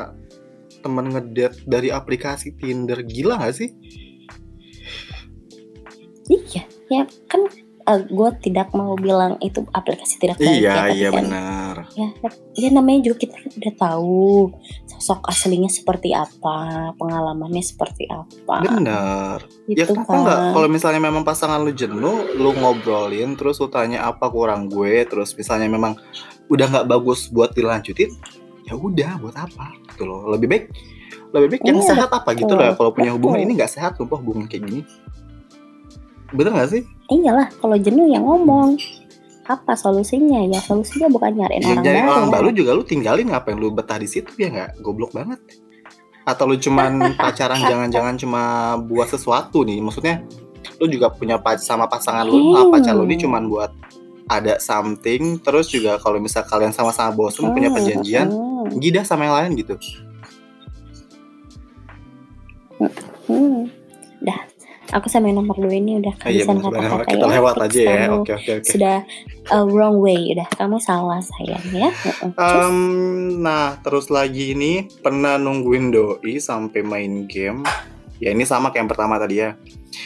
temen 0.84 1.05
ngedate 1.10 1.58
dari 1.65 1.89
aplikasi 1.89 2.53
Tinder 2.60 3.01
gila 3.01 3.41
gak 3.41 3.55
sih? 3.58 3.70
Iya, 6.29 6.63
ya 6.93 7.03
kan 7.25 7.41
gue 7.84 8.30
tidak 8.40 8.72
mau 8.72 8.96
bilang 8.96 9.36
itu 9.40 9.60
aplikasi 9.70 10.16
tidak 10.16 10.40
baik 10.40 10.63
iya 10.63 10.88
ya, 10.88 10.96
iya 10.96 11.10
kan, 11.12 11.18
benar. 11.20 11.75
Ya, 11.94 12.08
ya 12.56 12.70
namanya 12.72 13.12
juga 13.12 13.28
kita 13.28 13.36
udah 13.44 13.74
tahu 13.75 14.56
sosok 14.88 15.28
aslinya 15.28 15.68
seperti 15.68 16.16
apa, 16.16 16.92
pengalamannya 16.96 17.60
seperti 17.60 18.08
apa. 18.08 18.63
Benar. 18.63 19.44
Ya 19.68 19.84
Gitu 19.84 19.92
kenapa 20.00 20.16
nggak? 20.16 20.38
kan. 20.40 20.52
Kalau 20.56 20.68
misalnya 20.72 21.02
memang 21.04 21.28
pasangan 21.28 21.60
lu 21.60 21.75
jenuh, 21.75 22.24
lu 22.40 22.56
ngobrolin, 22.56 23.36
terus 23.36 23.60
lu 23.60 23.68
tanya 23.68 24.08
apa 24.08 24.32
kurang 24.32 24.72
gue, 24.72 25.04
terus 25.04 25.36
misalnya 25.36 25.68
memang 25.68 26.00
udah 26.48 26.66
nggak 26.72 26.88
bagus 26.88 27.28
buat 27.28 27.52
dilanjutin, 27.52 28.16
ya 28.63 28.80
udah 28.80 29.20
buat 29.20 29.36
apa 29.36 29.75
gitu 29.92 30.08
loh. 30.08 30.32
Lebih 30.32 30.48
baik, 30.48 30.63
lebih 31.36 31.48
baik 31.60 31.62
yang 31.68 31.80
Iya, 31.84 31.88
sehat 32.00 32.10
apa 32.16 32.32
gitu 32.32 32.56
loh. 32.56 32.63
ya. 32.63 32.72
Kalau 32.80 32.96
punya 32.96 33.12
hubungan 33.12 33.44
ini 33.44 33.60
nggak 33.60 33.72
sehat, 33.75 34.00
sumpah 34.00 34.20
hubungan 34.24 34.48
kayak 34.48 34.72
gini. 34.72 34.82
Bener 36.34 36.52
gak 36.52 36.70
sih? 36.70 36.82
Iyalah, 37.08 37.48
kalau 37.58 37.78
jenuh 37.78 38.10
ya 38.10 38.18
ngomong. 38.18 38.75
Apa 39.44 39.75
solusinya? 39.75 40.40
Ya 40.44 40.58
solusinya 40.58 41.08
bukan 41.08 41.36
nyariin 41.36 41.62
Ya, 41.62 41.68
orang 41.70 41.84
jadi 41.84 42.00
baru. 42.00 42.12
orang 42.12 42.28
baru 42.32 42.48
juga 42.50 42.72
lu 42.72 42.84
tinggalin 42.84 43.28
ngapain 43.28 43.56
lu 43.56 43.70
betah 43.70 44.00
di 44.00 44.08
situ 44.08 44.32
ya 44.36 44.48
nggak? 44.48 44.80
Goblok 44.80 45.12
banget. 45.12 45.40
Atau 46.24 46.48
lu 46.48 46.56
cuman 46.56 46.92
pacaran 47.20 47.60
jangan-jangan 47.60 48.16
cuma 48.16 48.42
buat 48.80 49.06
sesuatu 49.06 49.62
nih. 49.62 49.78
Maksudnya 49.78 50.24
lu 50.80 50.88
juga 50.88 51.12
punya 51.12 51.36
pac 51.38 51.60
sama 51.60 51.86
pasangan 51.86 52.24
lu, 52.24 52.56
Hmm. 52.56 52.72
pacar 52.72 52.96
lu 52.96 53.04
ini 53.04 53.20
cuman 53.20 53.46
buat 53.46 53.72
ada 54.24 54.56
something 54.56 55.36
terus 55.38 55.68
juga 55.68 56.00
kalau 56.00 56.16
misal 56.16 56.42
kalian 56.44 56.72
sama-sama 56.72 57.12
bosen 57.12 57.52
punya 57.52 57.68
Hmm, 57.68 57.75
perjanjian 57.75 58.28
hmm, 58.32 58.80
gidah 58.80 59.04
sama 59.04 59.28
yang 59.28 59.36
lain 59.36 59.52
gitu 59.60 59.75
hmm. 63.28 63.68
Dah, 64.24 64.40
aku 64.94 65.08
sama 65.08 65.28
yang 65.28 65.42
nomor 65.42 65.58
dua 65.58 65.74
ini 65.74 65.98
udah 65.98 66.14
Ah, 66.16 66.30
iya 66.30 66.46
kehabisan 66.46 66.56
benar 66.62 66.72
kata-kata 66.72 67.04
kita 67.10 67.26
ya. 67.26 67.32
lewat 67.34 67.56
aja 67.60 67.82
ya 67.82 68.06
oke 68.08 68.32
oke 68.32 68.52
oke 68.54 68.66
Sudah 68.66 68.98
uh, 69.50 69.66
wrong 69.66 69.98
way, 69.98 70.32
udah 70.32 70.48
kamu 70.54 70.78
salah 70.80 71.20
sayang 71.20 71.66
ya. 71.70 71.90
Em, 72.32 72.78
nah 73.40 73.76
terus 73.80 74.08
lagi 74.08 74.54
ini 74.54 74.72
pernah 74.98 75.36
nungguin 75.36 75.90
doi 75.90 76.38
sampai 76.38 76.82
main 76.82 77.26
game 77.26 77.66
ya 78.18 78.30
ini 78.30 78.44
sama 78.44 78.70
kayak 78.70 78.80
yang 78.80 78.90
pertama 78.90 79.18
tadi 79.18 79.36
ya 79.38 79.58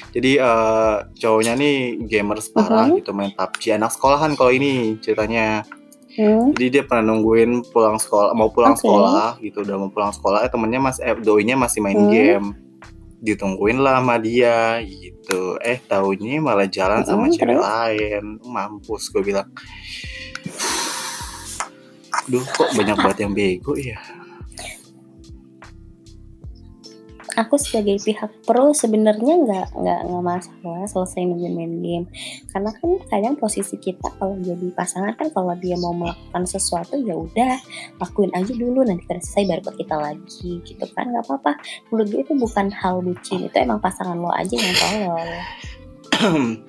jadi 0.10 0.32
eh, 0.38 0.96
cowoknya 1.16 1.54
nih 1.54 1.76
gamers 2.04 2.50
parah 2.50 2.88
Mhm. 2.88 2.98
gitu 2.98 3.12
main 3.12 3.32
PUBG 3.32 3.64
anak 3.74 3.92
sekolahan 3.92 4.34
kalau 4.34 4.50
ini 4.50 4.98
ceritanya 4.98 5.62
Hmm. 6.10 6.50
jadi 6.52 6.66
dia 6.72 6.84
pernah 6.84 7.14
nungguin 7.14 7.70
pulang 7.70 7.96
sekolah 7.96 8.34
mau 8.34 8.50
pulang 8.50 8.74
Oke. 8.74 8.82
sekolah 8.82 9.38
gitu 9.38 9.62
udah 9.62 9.76
mau 9.78 9.88
pulang 9.88 10.10
sekolah 10.10 10.42
eh 10.42 10.50
temennya 10.50 10.82
masih 10.82 11.02
eh, 11.04 11.14
doinya 11.16 11.54
masih 11.56 11.80
main 11.80 11.94
Hmm. 11.96 12.10
game 12.10 12.48
ditungguin 13.22 13.82
lah 13.82 14.02
sama 14.02 14.22
dia 14.22 14.82
gitu. 14.86 15.58
Eh 15.62 15.82
taunya 15.86 16.38
malah 16.42 16.70
jalan 16.70 17.02
sama 17.02 17.28
Hmm, 17.28 17.34
cewek 17.34 17.58
lain. 17.58 18.26
Mampus 18.46 19.10
gue 19.10 19.22
bilang. 19.22 19.50
Duh 22.28 22.44
kok 22.44 22.76
banyak 22.76 22.98
banget 23.00 23.18
yang 23.24 23.34
bego 23.34 23.74
ya 23.80 24.17
aku 27.38 27.62
sebagai 27.62 28.02
pihak 28.02 28.34
pro 28.50 28.74
sebenarnya 28.74 29.38
nggak 29.46 29.68
nggak 29.78 30.00
nggak 30.10 30.24
masalah 30.26 30.86
selesai 30.90 31.22
nungguin 31.22 31.54
main 31.54 31.74
game. 31.86 32.06
Karena 32.50 32.74
kan 32.74 32.90
kadang 33.06 33.36
posisi 33.38 33.78
kita 33.78 34.10
kalau 34.18 34.34
jadi 34.42 34.74
pasangan 34.74 35.14
kan 35.14 35.30
kalau 35.30 35.54
dia 35.62 35.78
mau 35.78 35.94
melakukan 35.94 36.44
sesuatu 36.50 36.98
ya 36.98 37.14
udah 37.14 37.62
lakuin 38.02 38.34
aja 38.34 38.50
dulu 38.58 38.82
nanti 38.82 39.06
kalau 39.06 39.22
selesai 39.22 39.44
baru 39.54 39.62
kita 39.78 39.96
lagi 39.96 40.52
gitu 40.66 40.86
kan 40.98 41.14
nggak 41.14 41.30
apa-apa. 41.30 41.62
Menurut 41.94 42.08
gue 42.10 42.22
itu 42.26 42.34
bukan 42.34 42.74
hal 42.74 43.06
bucin 43.06 43.46
itu 43.46 43.58
emang 43.62 43.78
pasangan 43.78 44.18
lo 44.18 44.34
aja 44.34 44.56
yang 44.58 44.76
tolol. 44.82 45.30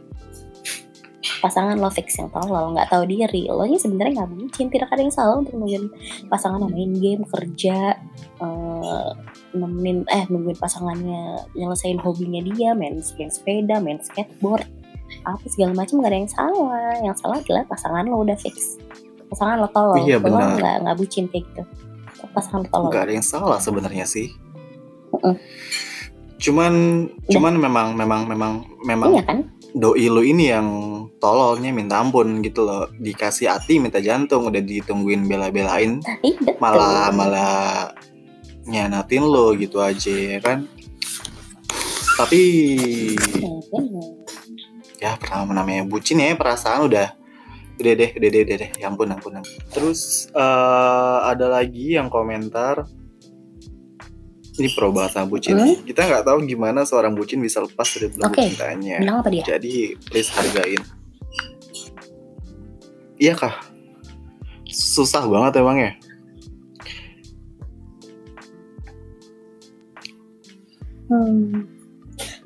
Pasangan 1.39 1.79
lo 1.79 1.87
fix 1.89 2.19
yang 2.19 2.29
tolol 2.29 2.77
nggak 2.77 2.93
tahu 2.93 3.09
diri. 3.09 3.49
Lo 3.49 3.65
nya 3.65 3.81
sebenarnya 3.81 4.21
nggak 4.21 4.31
bucin 4.37 4.69
tidak 4.69 4.93
ada 4.93 5.01
yang 5.01 5.15
salah 5.15 5.41
untuk 5.41 5.57
nungguin 5.57 5.89
pasangan 6.29 6.61
main 6.69 6.93
game 6.93 7.25
kerja 7.25 7.97
eh, 8.43 9.11
nemenin 9.59 10.07
eh 10.09 10.25
nungguin 10.31 10.57
pasangannya 10.57 11.51
nyelesain 11.59 11.99
hobinya 11.99 12.41
dia 12.41 12.73
main, 12.73 13.03
sepeda 13.03 13.83
main 13.83 13.99
skateboard 14.01 14.65
apa 15.25 15.45
segala 15.49 15.73
macam 15.75 16.01
nggak 16.01 16.11
ada 16.13 16.19
yang 16.21 16.31
salah. 16.31 16.95
Yang 17.01 17.17
salah 17.25 17.37
adalah 17.41 17.63
pasangan 17.69 18.05
lo 18.07 18.17
udah 18.23 18.39
fix. 18.39 18.79
Pasangan 19.29 19.57
lo 19.61 19.69
tolol 19.73 20.01
Iya, 20.05 20.17
lo 20.21 20.25
benar. 20.31 20.57
nggak 20.57 20.77
nggak 20.85 20.97
bucin 20.97 21.25
kayak 21.29 21.45
gitu. 21.53 21.63
Pasangan 22.33 22.65
lo 22.65 22.69
tolol 22.71 22.91
nggak 22.93 23.05
ada 23.09 23.13
yang 23.17 23.27
salah 23.27 23.59
sebenarnya 23.61 24.07
sih. 24.09 24.33
Mm-mm. 25.09 25.41
cuman 26.39 26.75
cuman 27.27 27.55
memang 27.59 27.99
memang 27.99 28.23
memang 28.31 28.53
memang 28.87 29.11
iya 29.11 29.25
kan? 29.27 29.51
doi 29.75 30.07
lu 30.07 30.23
ini 30.23 30.55
yang 30.55 30.69
tololnya 31.19 31.75
minta 31.75 31.99
ampun 31.99 32.45
gitu 32.47 32.63
loh. 32.63 32.87
Dikasih 32.95 33.51
hati 33.51 33.83
minta 33.83 33.99
jantung 33.99 34.47
udah 34.47 34.63
ditungguin 34.63 35.27
bela-belain. 35.27 35.99
Ih, 36.23 36.37
betul. 36.39 36.61
malah 36.63 37.11
malah 37.11 37.91
nyanatin 38.69 39.25
lo 39.25 39.57
gitu 39.57 39.81
aja 39.81 40.13
ya 40.13 40.39
kan? 40.45 40.69
Tapi 42.21 42.41
ya 45.01 45.17
pertama 45.17 45.57
namanya 45.57 45.89
bucin 45.89 46.21
ya 46.21 46.37
perasaan 46.37 46.91
udah 46.91 47.09
udah 47.79 47.93
deh 47.97 48.11
udah 48.13 48.29
deh 48.29 48.41
udah 48.45 48.57
deh. 48.61 48.71
Ya 48.77 48.87
ampun 48.93 49.09
ampun 49.09 49.41
ampun. 49.41 49.57
terus 49.73 50.29
eh, 50.37 51.19
ada 51.25 51.49
lagi 51.49 51.97
yang 51.97 52.13
komentar 52.13 52.85
ini 54.59 54.69
sama 54.75 55.27
bucin. 55.31 55.55
Hmm? 55.55 55.79
kita 55.87 56.03
nggak 56.03 56.27
tahu 56.27 56.43
gimana 56.43 56.83
seorang 56.83 57.15
bucin 57.15 57.39
bisa 57.39 57.63
lepas 57.63 57.87
dari 57.95 58.11
belenggu 58.11 58.35
Oke. 58.35 58.43
cintanya 58.53 58.99
bilang 58.99 59.19
apa 59.23 59.31
dia? 59.31 59.45
Jadi 59.47 59.95
please 60.03 60.31
hargain. 60.35 60.83
Iya 63.23 63.39
kah? 63.39 63.55
Susah 64.67 65.23
banget 65.31 65.63
emang 65.63 65.79
ya 65.79 65.93
hmm. 71.09 71.65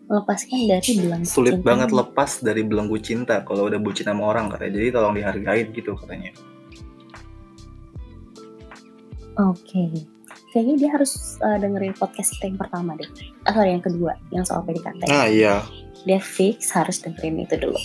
melepaskan 0.08 0.58
dari 0.68 0.90
belenggu 0.98 1.26
sulit 1.28 1.54
cinta. 1.58 1.66
banget 1.66 1.90
lepas 1.94 2.30
dari 2.42 2.62
belenggu 2.66 2.98
cinta 3.02 3.42
kalau 3.46 3.68
udah 3.68 3.80
bucin 3.82 4.06
sama 4.08 4.28
orang 4.30 4.50
katanya 4.50 4.72
jadi 4.80 4.88
tolong 4.94 5.14
dihargain 5.16 5.66
gitu 5.74 5.92
katanya 5.98 6.32
Oke. 9.32 9.88
Kayaknya 10.52 10.74
dia 10.76 10.90
harus 10.92 11.40
uh, 11.40 11.56
dengerin 11.56 11.96
podcast 11.96 12.36
kita 12.36 12.52
yang 12.52 12.60
pertama 12.60 12.92
deh. 13.00 13.08
Ah, 13.48 13.56
sorry, 13.56 13.72
yang 13.72 13.80
kedua, 13.80 14.12
yang 14.28 14.44
soal 14.44 14.60
PDKT. 14.60 15.08
nah 15.08 15.24
iya 15.24 15.64
Dia 16.04 16.20
fix 16.20 16.68
harus 16.76 17.00
dengerin 17.00 17.40
itu 17.40 17.56
dulu. 17.56 17.80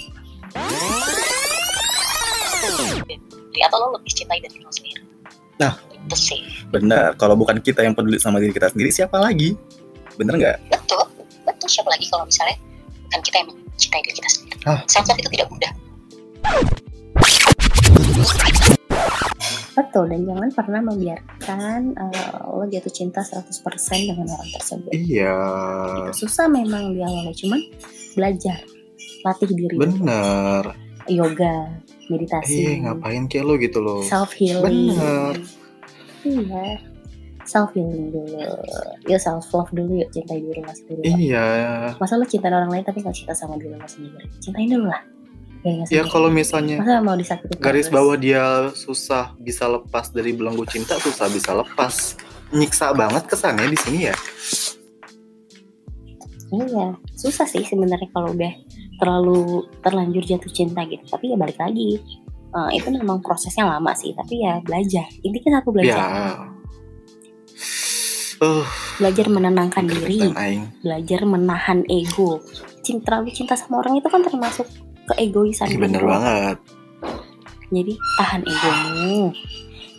atau 3.68 3.78
lo 3.84 3.88
lebih 4.00 4.12
cintai 4.16 4.40
diri 4.42 4.64
lo 4.64 4.72
sendiri 4.72 5.02
Nah. 5.58 5.74
itu 6.08 6.16
sih 6.16 6.40
benar 6.72 7.20
kalau 7.20 7.36
bukan 7.36 7.60
kita 7.60 7.84
yang 7.84 7.92
peduli 7.92 8.16
sama 8.16 8.40
diri 8.40 8.56
kita 8.56 8.72
sendiri 8.72 8.96
siapa 8.96 9.20
lagi 9.20 9.60
bener 10.18 10.34
nggak 10.36 10.58
betul 10.68 11.02
betul 11.44 11.68
siapa 11.68 11.90
lagi 11.90 12.06
kalau 12.08 12.26
misalnya 12.26 12.58
bukan 13.06 13.20
kita 13.22 13.36
yang 13.38 13.48
mencintai 13.50 14.02
diri 14.02 14.16
kita 14.16 14.30
sendiri 14.30 14.58
Ah. 14.66 14.82
self 14.86 15.06
love 15.06 15.18
itu 15.18 15.30
tidak 15.32 15.48
mudah 15.48 15.72
Betul, 19.78 20.10
dan 20.10 20.26
jangan 20.26 20.50
pernah 20.52 20.82
membiarkan 20.84 21.94
uh, 21.94 22.50
lo 22.50 22.66
jatuh 22.66 22.90
cinta 22.90 23.22
100% 23.22 23.46
dengan 24.04 24.26
orang 24.26 24.50
tersebut. 24.52 24.90
iya 24.90 25.38
Itu 26.02 26.26
susah 26.26 26.50
memang 26.50 26.98
di 26.98 27.00
awalnya, 27.00 27.30
cuman 27.32 27.62
belajar. 28.14 28.58
Latih 29.22 29.48
diri. 29.48 29.78
bener 29.78 30.74
Yoga, 31.06 31.78
meditasi 32.08 32.58
eh 32.60 32.76
ngapain 32.82 33.30
kayak 33.30 33.46
lo 33.46 33.54
gitu 33.56 33.80
loh 33.80 34.02
self 34.02 34.34
healing 34.34 34.92
Bener. 34.92 35.36
iya 36.24 36.82
self 37.48 37.72
healing 37.74 38.12
dulu 38.12 38.38
yuk 39.08 39.20
self 39.20 39.48
love 39.56 39.72
dulu 39.72 40.04
yuk 40.04 40.10
cintai 40.12 40.44
diri 40.44 40.62
lo 40.62 40.74
sendiri. 40.76 41.02
Iya. 41.08 41.46
Masa 41.98 42.20
lo 42.20 42.28
cinta 42.28 42.52
orang 42.52 42.70
lain 42.70 42.84
tapi 42.84 43.02
gak 43.02 43.16
cinta 43.16 43.34
sama 43.34 43.56
diri 43.56 43.74
lo 43.74 43.88
sendiri. 43.88 44.28
Cintain 44.44 44.68
dulu 44.68 44.88
lah. 44.92 45.02
Ya, 45.66 45.84
ya 45.90 46.04
kalau 46.06 46.30
misalnya 46.30 46.80
masa 46.80 47.02
mau 47.02 47.18
disakiti 47.18 47.58
garis 47.60 47.90
terus? 47.90 47.96
bawah 47.98 48.16
dia 48.16 48.72
susah 48.78 49.34
bisa 49.42 49.66
lepas 49.66 50.14
dari 50.14 50.32
belenggu 50.32 50.64
cinta 50.70 50.96
susah 51.02 51.28
bisa 51.32 51.52
lepas. 51.56 52.20
Nyiksa 52.54 52.96
banget 52.96 53.28
kesannya 53.28 53.68
di 53.68 53.80
sini 53.80 54.00
ya. 54.08 54.16
Iya, 56.48 56.96
susah 57.20 57.44
sih 57.44 57.60
sebenarnya 57.68 58.08
kalau 58.16 58.32
udah 58.32 58.54
terlalu 59.04 59.68
terlanjur 59.84 60.24
jatuh 60.24 60.48
cinta 60.48 60.88
gitu. 60.88 61.04
Tapi 61.04 61.36
ya 61.36 61.36
balik 61.36 61.60
lagi, 61.60 62.00
Eh, 62.58 62.80
itu 62.80 62.88
memang 62.90 63.20
prosesnya 63.20 63.68
lama 63.68 63.92
sih. 63.94 64.16
Tapi 64.16 64.42
ya 64.42 64.64
belajar. 64.64 65.08
Intinya 65.22 65.60
satu 65.60 65.70
ya. 65.70 65.76
belajar, 65.76 66.10
uh 68.42 68.66
belajar 68.98 69.26
menenangkan 69.30 69.86
diri, 69.86 70.30
aing 70.34 70.66
belajar 70.82 71.22
menahan 71.26 71.82
ego. 71.88 72.42
Cinta 72.82 73.14
terlalu 73.14 73.34
cinta 73.34 73.54
sama 73.58 73.82
orang 73.82 73.98
itu 74.00 74.08
kan 74.08 74.22
termasuk 74.24 74.66
keegoisan. 75.14 75.70
Ih, 75.70 75.80
bener 75.80 76.02
ego. 76.02 76.10
banget 76.10 76.58
Jadi 77.68 77.94
tahan 78.16 78.42
egomu, 78.48 79.36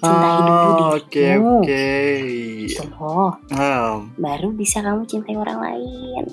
cintai 0.00 0.33
dulu 0.40 0.49
Ah, 0.49 0.64
dirimu. 0.64 0.88
oke 0.97 1.26
oke 1.37 1.88
Gitu 2.64 2.85
loh. 2.97 3.30
Baru 4.16 4.49
bisa 4.57 4.80
kamu 4.80 5.04
cintai 5.04 5.37
orang 5.37 5.59
lain. 5.61 6.25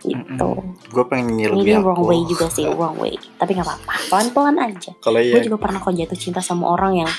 Gitu. 0.00 0.50
gue 0.90 1.04
pengen 1.12 1.36
nyir 1.36 1.52
Ini 1.52 1.84
wrong 1.84 2.08
way 2.08 2.24
juga 2.24 2.48
sih, 2.48 2.64
wrong 2.64 2.96
way. 2.96 3.12
Tapi 3.36 3.52
nggak 3.52 3.68
apa-apa, 3.68 3.94
pelan-pelan 4.08 4.56
aja. 4.56 4.96
kalau 4.96 5.20
Gue 5.20 5.40
ya 5.40 5.44
juga 5.44 5.60
pernah 5.60 5.76
kok 5.76 5.92
jatuh 5.92 6.16
cinta 6.16 6.40
sama 6.40 6.72
orang 6.72 7.04
yang 7.04 7.10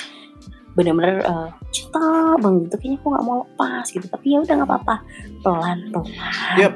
bener-bener 0.71 1.19
eh, 1.19 1.49
cinta 1.69 1.99
banget 2.37 2.61
gitu. 2.67 2.75
Kayaknya 2.77 2.97
aku 2.97 3.07
nggak 3.09 3.25
mau 3.25 3.35
lepas 3.41 3.85
gitu. 3.87 4.05
Tapi 4.05 4.25
ya 4.27 4.37
udah 4.39 4.53
nggak 4.55 4.69
apa-apa, 4.69 4.95
pelan-pelan. 5.41 6.07
Yap. 6.55 6.73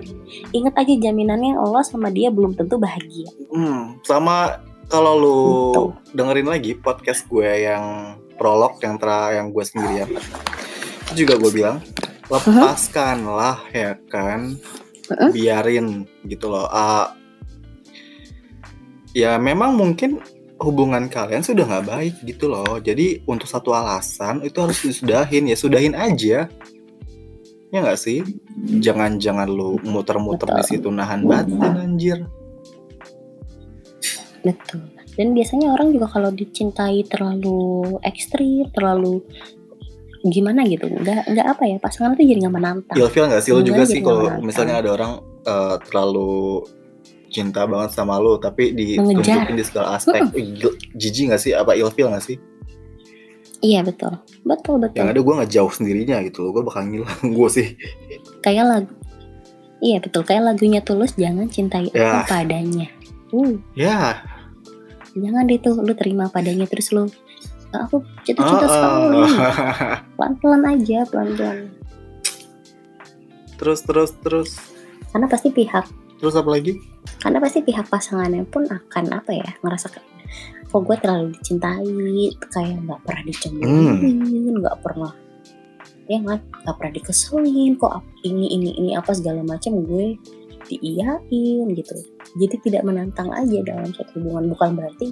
Ingat 0.52 0.74
aja 0.76 0.94
jaminannya 1.02 1.56
Allah 1.56 1.82
sama 1.82 2.10
dia 2.10 2.28
belum 2.30 2.54
tentu 2.54 2.76
bahagia. 2.76 3.30
hmm, 3.50 4.04
sama 4.04 4.60
kalau 4.86 5.14
lu 5.16 5.38
Gitu. 5.72 5.84
dengerin 6.14 6.46
lagi 6.46 6.72
podcast 6.74 7.26
gue 7.26 7.66
yang 7.66 7.84
prolog 8.36 8.78
yang 8.80 8.96
tera 8.96 9.34
yang 9.34 9.50
gue 9.50 9.64
sendirian 9.64 10.12
itu 11.08 11.24
juga 11.24 11.40
gue 11.40 11.52
bilang 11.52 11.78
lepaskanlah 12.28 13.64
ya 13.72 13.96
kan 14.06 14.60
biarin 15.32 16.04
gitu 16.24 16.50
loh 16.50 16.68
Ah, 16.68 17.16
ya 19.12 19.38
memang 19.38 19.74
mungkin 19.74 20.20
hubungan 20.66 21.06
kalian 21.06 21.46
sudah 21.46 21.70
nggak 21.70 21.86
baik 21.86 22.16
gitu 22.26 22.50
loh. 22.50 22.82
Jadi 22.82 23.22
untuk 23.30 23.46
satu 23.46 23.78
alasan 23.78 24.42
itu 24.42 24.58
harus 24.58 24.82
disudahin. 24.82 25.46
Ya 25.46 25.54
sudahin 25.54 25.94
aja. 25.94 26.50
Ya 27.70 27.78
nggak 27.84 28.00
sih? 28.02 28.26
Jangan 28.82 29.22
jangan 29.22 29.46
lu 29.46 29.78
muter-muter 29.86 30.50
di 30.50 30.64
situ 30.66 30.90
nahan 30.90 31.30
batin 31.30 31.62
anjir. 31.62 32.26
Betul. 34.42 34.82
Dan 35.16 35.32
biasanya 35.32 35.72
orang 35.72 35.96
juga 35.96 36.12
kalau 36.12 36.30
dicintai 36.34 37.08
terlalu 37.08 37.96
ekstrim, 38.04 38.68
terlalu 38.76 39.24
gimana 40.26 40.66
gitu, 40.66 40.90
nggak 40.90 41.30
nggak 41.32 41.48
apa 41.54 41.64
ya 41.70 41.78
pasangan 41.78 42.18
itu 42.18 42.34
jadi 42.34 42.40
nggak 42.50 42.56
menantang. 42.58 42.96
ilfil 42.98 43.30
nggak 43.30 43.44
sih? 43.46 43.54
Lo 43.54 43.62
juga 43.62 43.86
sih 43.86 44.02
kalau 44.02 44.42
misalnya 44.42 44.82
ada 44.82 44.90
orang 44.92 45.12
eh, 45.46 45.76
terlalu 45.86 46.66
cinta 47.36 47.68
banget 47.68 47.92
sama 47.92 48.16
lo 48.16 48.40
tapi 48.40 48.72
ditunjukin 48.72 49.52
di 49.52 49.64
segala 49.64 50.00
aspek. 50.00 50.24
Ih, 50.32 50.56
gil- 50.56 50.80
jijik 50.96 51.28
nggak 51.28 51.42
sih? 51.42 51.52
Apa 51.52 51.76
ilfil 51.76 52.08
nggak 52.08 52.24
sih? 52.24 52.40
Iya 53.60 53.82
betul, 53.82 54.16
betul 54.46 54.78
betul. 54.78 54.96
yang 54.96 55.10
ada 55.10 55.20
gue 55.20 55.34
nggak 55.36 55.52
jauh 55.52 55.72
sendirinya 55.74 56.24
gitu 56.24 56.48
loh. 56.48 56.56
Gue 56.56 56.64
bakal 56.64 56.88
ngilang 56.88 57.12
gue 57.38 57.50
sih. 57.52 57.68
Kayak 58.40 58.66
lagu 58.66 58.92
iya 59.84 59.98
betul. 60.00 60.24
Kayak 60.24 60.56
lagunya 60.56 60.80
tulus 60.80 61.12
jangan 61.20 61.52
cintai 61.52 61.92
Ya. 61.92 62.24
apa 62.24 62.40
padanya. 62.40 62.88
Uh. 63.36 63.60
Ya. 63.76 64.24
Jangan 65.12 65.44
deh 65.48 65.60
tuh 65.60 65.76
lu 65.78 65.92
terima 65.92 66.32
padanya. 66.32 66.64
Terus 66.70 66.88
lu 66.92 67.04
"Ah, 67.74 67.84
aku 67.84 68.00
jatuh 68.24 68.40
ah, 68.40 68.48
cinta 68.48 68.68
sekali 68.72 69.20
ah. 69.20 69.98
pelan 70.16 70.34
pelan 70.40 70.64
aja 70.64 70.98
pelan 71.12 71.30
pelan 71.36 71.58
terus 73.56 73.80
terus 73.84 74.12
terus. 74.20 74.50
Karena 75.12 75.28
pasti 75.28 75.48
pihak. 75.48 75.84
Terus 76.20 76.36
apa 76.36 76.50
lagi 76.52 76.76
karena 77.26 77.42
pasti 77.42 77.66
pihak 77.66 77.90
pasangannya 77.90 78.46
pun 78.46 78.70
akan 78.70 79.18
apa 79.18 79.34
ya 79.34 79.50
ngerasa 79.66 79.90
kok 79.90 80.06
gue 80.78 80.98
terlalu 81.02 81.34
dicintai? 81.34 81.90
Kayak 82.54 82.86
nggak 82.86 83.02
pernah 83.02 83.24
dicemburuin 83.26 84.54
nggak 84.62 84.78
pernah 84.86 85.10
ya 86.06 86.22
nggak 86.22 86.38
nggak 86.38 86.76
pernah 86.78 86.94
dikeselin 86.94 87.82
kok 87.82 88.06
ini 88.22 88.46
ini 88.54 88.78
ini 88.78 88.92
apa 88.94 89.10
segala 89.18 89.42
macam 89.42 89.82
gue 89.82 90.22
diiyain 90.70 91.66
gitu. 91.74 91.94
Jadi 92.38 92.56
tidak 92.62 92.86
menantang 92.86 93.34
aja 93.34 93.58
dalam 93.66 93.90
suatu 93.90 94.22
hubungan. 94.22 94.46
Bukan 94.54 94.78
berarti 94.78 95.10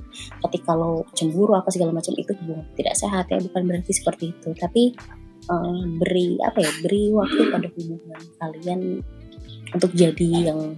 ketika 0.49 0.77
lo 0.77 1.09
cemburu 1.17 1.57
apa 1.57 1.73
segala 1.73 1.97
macam 1.97 2.13
itu 2.13 2.29
hubungan 2.45 2.69
tidak 2.77 2.93
sehat 2.93 3.25
ya 3.33 3.41
bukan 3.41 3.61
berarti 3.65 3.89
seperti 3.89 4.37
itu. 4.37 4.53
Tapi 4.53 4.93
eh, 5.49 5.81
beri 5.97 6.37
apa 6.45 6.61
ya 6.61 6.71
beri 6.85 7.09
waktu 7.09 7.41
pada 7.49 7.67
hubungan 7.73 8.21
kalian 8.37 8.81
untuk 9.73 9.89
jadi 9.97 10.53
yang 10.53 10.77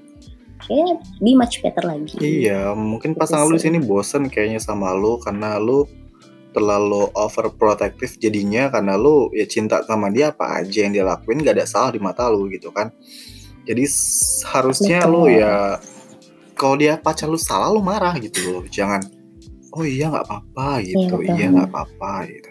kayak 0.63 1.03
be 1.19 1.35
much 1.35 1.59
better 1.59 1.83
lagi. 1.83 2.15
Iya 2.19 2.71
mungkin 2.73 3.13
Gitu 3.13 3.19
pasangan 3.19 3.47
lu 3.51 3.59
sini 3.59 3.79
bosen 3.83 4.31
kayaknya 4.31 4.63
sama 4.63 4.95
lu 4.95 5.19
karena 5.19 5.59
lu 5.59 5.83
terlalu 6.55 7.11
overprotective 7.11 8.15
jadinya 8.15 8.71
karena 8.71 8.95
lu 8.95 9.27
ya 9.35 9.43
cinta 9.43 9.83
sama 9.83 10.07
dia 10.07 10.31
apa 10.31 10.63
aja 10.63 10.87
yang 10.87 10.95
dia 10.95 11.03
lakuin 11.03 11.43
gak 11.43 11.59
ada 11.59 11.67
salah 11.67 11.91
di 11.91 11.99
mata 11.99 12.31
lu 12.31 12.47
gitu 12.47 12.71
kan. 12.71 12.95
Jadi 13.67 13.83
harusnya 14.55 15.03
Betul. 15.03 15.13
lu 15.13 15.21
ya 15.35 15.53
kalau 16.55 16.75
dia 16.79 16.95
pacar 16.95 17.27
lu 17.27 17.35
salah 17.35 17.67
lu 17.67 17.83
marah 17.83 18.15
gitu 18.15 18.39
loh. 18.47 18.63
Jangan 18.71 19.03
oh 19.75 19.83
iya 19.83 20.07
nggak 20.07 20.25
apa-apa 20.31 20.69
gitu. 20.87 21.19
betul. 21.19 21.35
iya 21.35 21.45
nggak 21.51 21.69
apa-apa 21.69 22.13
gitu. 22.31 22.49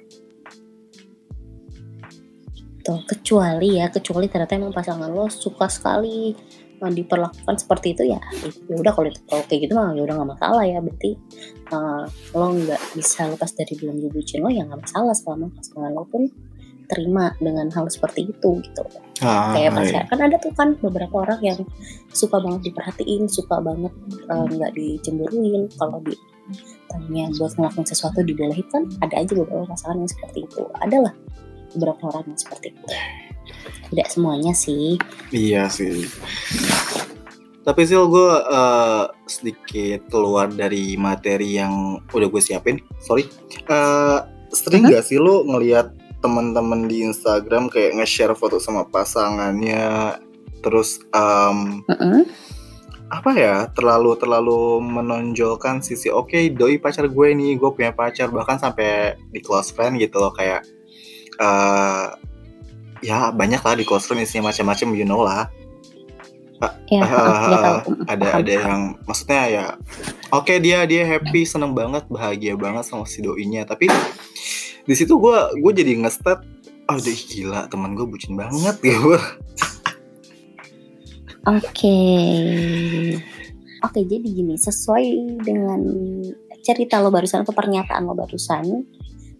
Tuh, 2.85 3.01
kecuali 3.09 3.81
ya, 3.81 3.89
kecuali 3.89 4.29
ternyata 4.29 4.61
emang 4.61 4.77
pasangan 4.77 5.09
lo 5.09 5.33
suka 5.33 5.73
sekali 5.73 6.37
diperlakukan 6.83 7.55
seperti 7.57 7.95
itu 7.95 8.03
ya. 8.15 8.21
Ya 8.69 8.75
udah 8.77 8.93
kalau 8.93 9.09
itu 9.09 9.21
kalau 9.29 9.43
kayak 9.47 9.61
gitu 9.69 9.73
mah 9.79 9.95
ya 9.95 10.03
udah 10.05 10.15
nggak 10.21 10.31
masalah 10.37 10.65
ya. 10.67 10.79
Berarti 10.83 11.11
uh, 11.73 12.05
lo 12.35 12.47
nggak 12.53 12.83
bisa 12.99 13.21
lepas 13.31 13.51
dari 13.55 13.75
belenggu 13.79 14.09
bucin 14.11 14.41
lo 14.43 14.51
ya 14.51 14.63
nggak 14.67 14.81
masalah 14.85 15.15
selama 15.15 15.49
pasangan 15.55 15.93
lo 15.95 16.05
pun 16.09 16.29
terima 16.85 17.33
dengan 17.41 17.73
hal 17.73 17.89
seperti 17.89 18.29
itu 18.29 18.51
gitu. 18.61 18.85
ah, 19.25 19.57
Kayak 19.57 19.73
iya. 19.73 19.77
pacar 19.77 20.03
kan 20.13 20.21
ada 20.21 20.37
tuh 20.37 20.53
kan 20.53 20.77
beberapa 20.85 21.25
orang 21.25 21.41
yang 21.41 21.59
suka 22.13 22.37
banget 22.41 22.73
diperhatiin, 22.73 23.25
suka 23.29 23.57
banget 23.65 23.93
uh, 24.29 24.45
nggak 24.45 24.73
dicemburuin. 24.77 25.69
Kalau 25.81 25.99
di 26.05 26.13
tanya 26.93 27.33
buat 27.41 27.53
ngelakuin 27.57 27.89
sesuatu 27.89 28.21
dibolehin 28.21 28.69
kan 28.69 28.85
ada 29.01 29.15
aja 29.17 29.33
beberapa 29.33 29.65
pasangan 29.65 30.05
yang 30.05 30.11
seperti 30.11 30.45
itu. 30.45 30.63
Adalah 30.77 31.13
beberapa 31.73 32.03
orang 32.13 32.25
yang 32.29 32.39
seperti 32.39 32.77
itu. 32.77 32.85
Tidak 33.91 34.09
semuanya 34.11 34.53
sih. 34.53 34.97
Iya 35.31 35.69
sih. 35.69 36.07
Tapi 37.65 37.81
sih 37.89 37.97
gue 37.97 38.31
eh, 38.45 39.05
sedikit 39.25 40.01
keluar 40.13 40.53
dari 40.53 41.01
materi 41.01 41.57
yang 41.57 42.05
udah 42.05 42.29
gue 42.29 42.43
siapin. 42.43 42.77
Sorry. 43.01 43.25
Eh, 43.69 44.19
sering 44.53 44.85
Mhm. 44.87 44.93
gak 44.93 45.05
sih 45.05 45.17
lo 45.19 45.43
ngelihat 45.43 45.91
teman-teman 46.21 46.89
di 46.89 47.05
Instagram 47.05 47.69
kayak 47.69 48.01
nge-share 48.01 48.33
foto 48.33 48.57
sama 48.57 48.89
pasangannya, 48.89 50.17
terus 50.65 51.05
em, 51.13 51.85
Mm-mm. 51.85 52.25
apa 53.13 53.31
ya 53.37 53.69
terlalu 53.77 54.17
terlalu 54.17 54.81
menonjolkan 54.81 55.85
sisi 55.85 56.09
oke 56.09 56.33
doi 56.57 56.81
pacar 56.81 57.13
gue 57.13 57.29
nih 57.37 57.61
gue 57.61 57.69
punya 57.69 57.93
pacar 57.93 58.33
bahkan 58.33 58.57
sampai 58.57 59.21
di 59.29 59.45
close 59.45 59.69
friend 59.69 60.01
gitu 60.01 60.17
loh 60.17 60.33
kayak 60.33 60.65
eh 61.37 62.07
ya 63.05 63.29
banyak 63.29 63.61
lah 63.61 63.75
di 63.77 63.85
friend 63.85 64.25
isinya 64.25 64.49
macam-macam 64.49 64.89
you 64.97 65.05
know 65.05 65.21
lah 65.21 65.47
Ya, 66.89 67.05
tahu. 67.05 67.93
ada 68.09 68.25
Paham. 68.25 68.41
ada 68.41 68.53
yang 68.57 68.81
maksudnya 69.05 69.43
ya 69.53 69.67
oke 70.33 70.55
dia 70.65 70.89
dia 70.89 71.05
happy 71.05 71.45
seneng 71.45 71.77
banget 71.77 72.09
bahagia 72.09 72.57
banget 72.57 72.89
sama 72.89 73.05
si 73.05 73.21
doinya 73.21 73.69
tapi 73.69 73.85
di 74.89 74.95
situ 74.97 75.13
gue 75.21 75.39
gue 75.61 75.73
jadi 75.77 75.93
nge-stat 76.01 76.41
oh 76.89 76.97
ih, 76.97 77.21
gila 77.29 77.69
teman 77.69 77.93
gue 77.93 78.07
bucin 78.09 78.33
banget 78.39 78.81
gitu 78.81 79.13
Oke. 81.45 81.99
Oke, 83.85 84.01
jadi 84.09 84.25
gini, 84.25 84.57
sesuai 84.57 85.05
dengan 85.45 85.81
cerita 86.65 87.05
lo 87.05 87.13
barusan 87.13 87.45
atau 87.45 87.53
pernyataan 87.53 88.09
lo 88.09 88.17
barusan, 88.17 88.81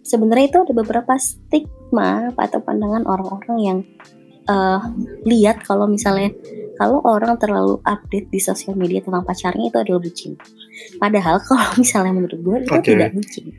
sebenarnya 0.05 0.45
itu 0.53 0.57
ada 0.61 0.73
beberapa 0.77 1.17
stigma 1.17 2.29
atau 2.37 2.61
pandangan 2.61 3.03
orang-orang 3.09 3.57
yang 3.57 3.77
eh, 4.45 4.79
lihat 5.25 5.65
kalau 5.65 5.89
misalnya 5.89 6.29
kalau 6.77 7.01
orang 7.07 7.39
terlalu 7.41 7.79
update 7.87 8.29
di 8.29 8.39
sosial 8.39 8.75
media 8.77 9.01
tentang 9.01 9.25
pacarnya 9.25 9.71
itu 9.73 9.77
adalah 9.81 10.01
bucin. 10.03 10.37
Padahal 11.01 11.41
kalau 11.49 11.69
misalnya 11.81 12.13
menurut 12.13 12.39
gue 12.39 12.57
itu 12.61 12.71
Oke. 12.71 12.93
tidak 12.93 13.11
bucin. 13.17 13.49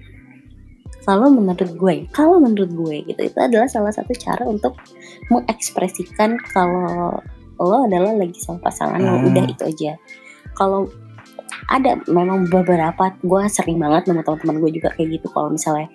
Kalau 1.07 1.31
menurut 1.31 1.71
gue, 1.79 1.95
kalau 2.11 2.43
menurut 2.43 2.71
gue 2.71 2.97
gitu 3.07 3.21
itu 3.31 3.39
adalah 3.39 3.71
salah 3.71 3.95
satu 3.95 4.11
cara 4.19 4.43
untuk 4.43 4.75
mengekspresikan 5.31 6.35
kalau 6.51 7.15
lo 7.57 7.87
adalah 7.87 8.11
lagi 8.13 8.37
sama 8.43 8.59
pasangan 8.59 8.99
lo 8.99 9.23
Hmm. 9.23 9.31
udah 9.31 9.45
itu 9.47 9.63
aja. 9.65 9.93
Kalau 10.59 10.91
ada 11.71 11.99
memang 12.11 12.51
beberapa 12.51 13.15
gue 13.23 13.43
sering 13.47 13.79
banget 13.79 14.11
sama 14.11 14.23
teman-teman 14.27 14.57
gue 14.67 14.71
juga 14.83 14.89
kayak 14.99 15.19
gitu 15.19 15.27
kalau 15.31 15.55
misalnya 15.55 15.89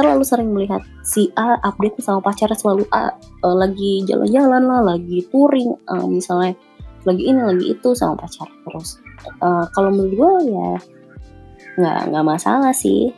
terlalu 0.00 0.24
sering 0.24 0.48
melihat 0.56 0.80
si 1.04 1.28
A 1.36 1.60
update 1.60 2.00
sama 2.00 2.24
pacarnya 2.24 2.56
selalu 2.56 2.88
A 2.96 3.12
eh, 3.20 3.56
lagi 3.56 4.00
jalan-jalan 4.08 4.62
lah, 4.64 4.80
lagi 4.96 5.20
touring, 5.28 5.76
eh, 5.76 6.06
misalnya 6.08 6.56
lagi 7.04 7.22
ini 7.28 7.40
lagi 7.40 7.66
itu 7.76 7.92
sama 7.92 8.16
pacar 8.16 8.48
terus. 8.64 9.00
Eh, 9.28 9.64
kalau 9.76 9.92
menurut 9.92 10.14
gue 10.16 10.32
ya 10.56 10.70
nggak 11.80 12.00
nggak 12.12 12.24
masalah 12.24 12.72
sih. 12.72 13.12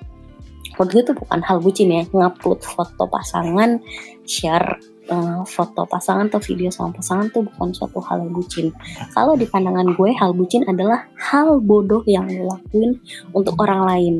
Menurut 0.75 0.90
gue 0.90 1.03
itu 1.07 1.14
bukan 1.14 1.40
hal 1.47 1.59
bucin 1.62 1.88
ya 1.95 2.03
ngupload 2.11 2.61
foto 2.66 3.05
pasangan, 3.07 3.79
share 4.27 4.79
eh, 5.07 5.42
foto 5.47 5.87
pasangan 5.87 6.31
atau 6.31 6.42
video 6.42 6.71
sama 6.75 6.95
pasangan 6.99 7.31
tuh 7.31 7.47
bukan 7.47 7.71
suatu 7.75 8.03
hal 8.03 8.27
bucin. 8.31 8.75
Kalau 9.14 9.38
di 9.38 9.47
pandangan 9.47 9.95
gue 9.95 10.11
hal 10.14 10.35
bucin 10.35 10.66
adalah 10.66 11.07
hal 11.18 11.62
bodoh 11.62 12.03
yang 12.07 12.27
lo 12.42 12.59
untuk 13.35 13.55
orang 13.62 13.83
lain, 13.87 14.14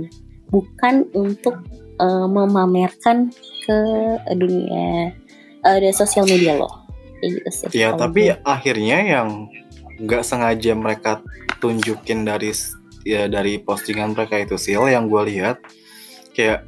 bukan 0.51 1.07
untuk 1.15 1.63
eh, 2.03 2.27
memamerkan 2.27 3.31
ke 3.63 3.79
dunia 4.35 5.15
eh, 5.63 5.79
di 5.79 5.91
sosial 5.95 6.27
media 6.27 6.59
lo. 6.59 6.67
Kayak 7.23 7.31
gitu 7.39 7.51
sih. 7.55 7.67
Ya, 7.79 7.95
tapi 7.95 8.35
gue. 8.35 8.39
akhirnya 8.43 8.99
yang 9.07 9.29
nggak 10.03 10.27
sengaja 10.27 10.75
mereka 10.75 11.23
tunjukin 11.63 12.27
dari 12.27 12.51
ya 13.07 13.31
dari 13.31 13.63
postingan 13.63 14.19
mereka 14.19 14.35
itu 14.39 14.59
sil 14.59 14.91
yang 14.91 15.07
gue 15.07 15.23
lihat 15.31 15.63
kayak 16.35 16.67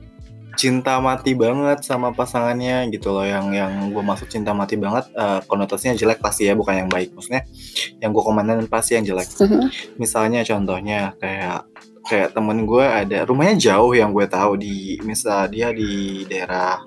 cinta 0.54 1.02
mati 1.02 1.34
banget 1.34 1.82
sama 1.82 2.14
pasangannya 2.14 2.86
gitu 2.94 3.10
loh 3.10 3.26
yang 3.26 3.50
yang 3.50 3.90
gue 3.90 3.98
maksud 3.98 4.30
cinta 4.30 4.54
mati 4.54 4.78
banget 4.78 5.10
eh, 5.10 5.42
konotasinya 5.50 5.98
jelek 5.98 6.22
pasti 6.22 6.46
ya 6.46 6.54
bukan 6.54 6.86
yang 6.86 6.90
baik 6.90 7.10
maksudnya 7.10 7.42
yang 7.98 8.14
gue 8.14 8.22
komandan 8.22 8.62
pasti 8.70 8.94
yang 8.94 9.02
jelek 9.02 9.26
Mhm. 9.34 9.98
misalnya 9.98 10.46
contohnya 10.46 11.18
kayak 11.18 11.66
kayak 12.04 12.32
temen 12.32 12.64
gue 12.64 12.84
ada 12.84 13.24
rumahnya 13.24 13.56
jauh 13.56 13.92
yang 13.92 14.10
gue 14.10 14.26
tahu 14.26 14.56
di 14.56 14.74
misal 15.00 15.48
dia 15.48 15.72
di 15.72 16.22
daerah 16.24 16.80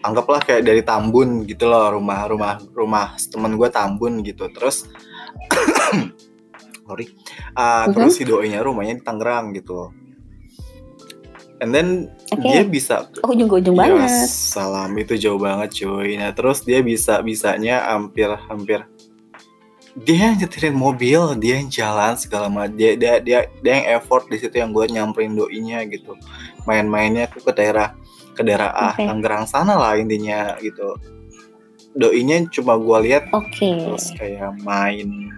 anggaplah 0.00 0.42
kayak 0.42 0.62
dari 0.62 0.82
Tambun 0.82 1.46
gitu 1.46 1.66
loh 1.66 1.94
rumah 1.94 2.26
rumah 2.26 2.58
rumah 2.70 3.06
temen 3.22 3.54
gue 3.54 3.68
Tambun 3.68 4.20
gitu 4.20 4.50
terus 4.50 4.90
sorry 6.82 7.06
Ah, 7.52 7.86
Mhm. 7.86 7.94
terus 7.94 8.12
si 8.16 8.24
doinya 8.24 8.58
rumahnya 8.58 8.98
di 8.98 9.02
Tangerang 9.02 9.54
gitu 9.54 9.72
loh 9.72 9.90
and 11.62 11.70
then 11.70 12.10
Oke. 12.34 12.42
dia 12.42 12.66
bisa 12.66 13.06
ujung 13.22 13.46
ke 13.46 13.62
ujung 13.62 13.78
Ya, 13.78 13.94
banget. 13.94 14.26
salam 14.26 14.90
itu 14.98 15.14
jauh 15.14 15.38
banget 15.38 15.70
cuy. 15.78 16.18
Nah 16.18 16.34
terus 16.34 16.66
dia 16.66 16.82
bisa 16.82 17.22
bisanya 17.22 17.86
hampir 17.86 18.26
hampir 18.50 18.82
dia 19.92 20.32
yang 20.32 20.40
nyetirin 20.40 20.72
mobil, 20.72 21.36
dia 21.36 21.60
yang 21.60 21.68
jalan 21.68 22.16
segala 22.16 22.48
macam. 22.48 22.72
Dia, 22.80 22.96
dia 22.96 23.20
dia 23.20 23.38
dia 23.60 23.72
yang 23.76 23.86
effort 24.00 24.24
di 24.32 24.40
situ 24.40 24.56
yang 24.56 24.72
gue 24.72 24.88
nyamperin 24.88 25.36
doinya 25.36 25.84
gitu. 25.84 26.16
Main-mainnya 26.64 27.28
tuh 27.28 27.44
ke 27.44 27.52
daerah 27.52 27.92
ke 28.32 28.40
daerah 28.40 28.72
ah, 28.72 28.96
Oke. 28.96 29.04
Tangerang 29.04 29.44
sana 29.44 29.76
lah 29.76 29.92
intinya 30.00 30.56
gitu. 30.64 30.96
Doinya 31.92 32.40
cuma 32.48 32.80
gue 32.80 32.98
lihat 33.04 33.28
Oke. 33.36 33.68
terus 33.84 34.16
kayak 34.16 34.56
main 34.64 35.28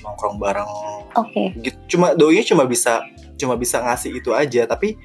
nongkrong 0.00 0.40
bareng 0.40 0.70
Oke. 1.18 1.52
gitu 1.60 1.98
cuma 1.98 2.14
doinya 2.16 2.40
cuma 2.46 2.64
bisa 2.64 3.04
cuma 3.36 3.58
bisa 3.60 3.82
ngasih 3.82 4.16
itu 4.16 4.30
aja 4.32 4.64
tapi 4.64 4.96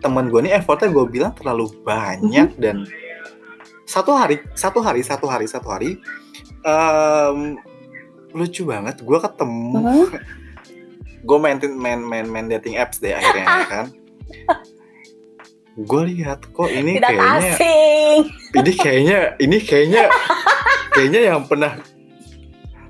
teman 0.00 0.26
gue 0.26 0.40
nih 0.42 0.56
effortnya 0.58 0.90
gue 0.90 1.04
bilang 1.06 1.30
terlalu 1.36 1.70
banyak 1.86 2.56
Mhm. 2.56 2.58
dan 2.58 2.76
satu 3.86 4.16
hari 4.16 4.42
satu 4.58 4.82
hari 4.82 5.04
satu 5.04 5.30
hari 5.30 5.46
satu 5.46 5.68
hari 5.68 5.90
em, 6.64 7.54
lucu 8.30 8.62
banget 8.64 8.96
gue 8.98 9.18
ketemu 9.18 9.72
Mhm. 9.74 10.06
gue 11.28 11.38
main 11.38 11.56
main 11.74 12.00
main 12.00 12.24
main 12.24 12.46
dating 12.48 12.74
apps 12.74 12.98
deh 12.98 13.10
akhirnya 13.10 13.44
ya 13.44 13.66
kan 13.66 13.86
gue 15.78 16.02
lihat 16.10 16.40
kok 16.48 16.68
ini 16.68 16.98
Tidak 16.98 17.06
kayaknya 17.08 17.50
asing. 17.54 18.18
ini 18.52 18.72
kayaknya 18.74 19.18
ini 19.38 19.56
kayaknya 19.60 20.02
kayaknya 20.90 21.20
yang 21.28 21.42
pernah 21.44 21.72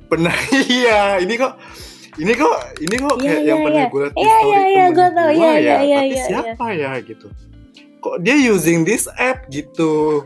pernah 0.06 0.32
iya 0.70 1.18
ini 1.18 1.36
kok 1.36 1.52
ini 2.16 2.32
kok 2.32 2.56
ini 2.78 2.94
kok 2.96 3.14
Iya, 3.14 3.28
kayak 3.28 3.38
iya, 3.38 3.46
yang 3.46 3.58
pernah 3.60 3.78
iya. 3.78 3.88
gue 3.88 4.00
lihat 4.00 4.14
Iya, 4.14 4.24
story 4.34 4.48
iya, 4.48 4.60
iya, 4.64 4.80
temen 4.80 4.96
gua 4.96 5.08
tahu. 5.10 5.28
Iya, 5.30 5.36
ya 5.36 5.52
iya, 5.52 5.76
iya, 5.78 5.98
tapi 5.98 6.08
iya, 6.08 6.24
siapa 6.24 6.66
ya 6.72 6.90
gitu 7.04 7.26
kok 7.98 8.16
dia 8.18 8.36
using 8.38 8.78
this 8.82 9.04
app 9.12 9.38
gitu 9.48 10.24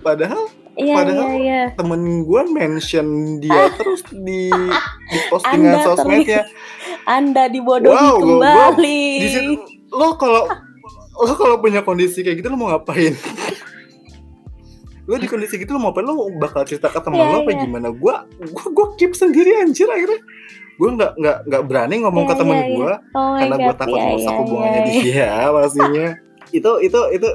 padahal 0.00 0.48
Iya, 0.82 0.94
Padahal 0.94 1.28
iya, 1.28 1.36
iya. 1.36 1.62
temen 1.72 2.00
gue 2.22 2.42
mention 2.48 3.06
dia 3.36 3.62
terus 3.76 4.00
di 4.08 4.48
di 5.04 5.18
postingan 5.26 5.60
Anda 5.70 5.84
sosmednya 5.84 6.42
Anda 7.04 7.44
dibodohi 7.46 7.92
Wow, 7.92 8.16
gua- 8.16 8.38
gua- 8.38 8.54
kembali. 8.72 9.02
di 9.16 9.28
situ 9.28 9.52
lo 9.90 10.14
kalau 10.14 10.48
lo 11.18 11.32
kalau 11.34 11.56
punya 11.56 11.80
kondisi 11.80 12.20
kayak 12.20 12.38
gitu 12.38 12.48
lo 12.48 12.56
mau 12.56 12.70
ngapain 12.70 13.12
lo 15.02 15.16
di 15.16 15.26
kondisi 15.26 15.56
gitu 15.56 15.70
lo 15.70 15.80
mau 15.80 15.90
apa 15.90 16.00
lo 16.00 16.14
bakal 16.34 16.62
cerita 16.62 16.86
ke 16.86 16.98
temen 16.98 17.18
Iya, 17.18 17.26
lo 17.26 17.38
apa 17.38 17.50
iya. 17.50 17.60
gimana 17.60 17.88
gue 17.90 18.14
gue 18.40 18.66
gue 18.70 18.86
keep 18.96 19.12
sendiri 19.12 19.58
anjir 19.58 19.84
akhirnya 19.86 20.20
gue 20.72 20.88
nggak 20.90 21.12
nggak 21.14 21.36
nggak 21.44 21.62
berani 21.66 21.94
ngomong 22.00 22.24
Iya, 22.24 22.30
ke 22.30 22.34
temen 22.36 22.54
iya, 22.54 22.62
iya. 22.62 22.72
gue 22.72 22.92
Oh 23.10 23.26
my 23.26 23.38
karena 23.38 23.56
gue 23.58 23.74
takut 23.76 23.90
iya, 23.92 24.06
merusak 24.06 24.24
iya, 24.26 24.38
hubungannya 24.38 24.78
iya, 24.78 24.86
iya. 24.86 25.02
dia 25.02 25.28
pastinya 25.50 26.06
itu 26.56 26.70
itu 26.80 27.00
itu 27.12 27.28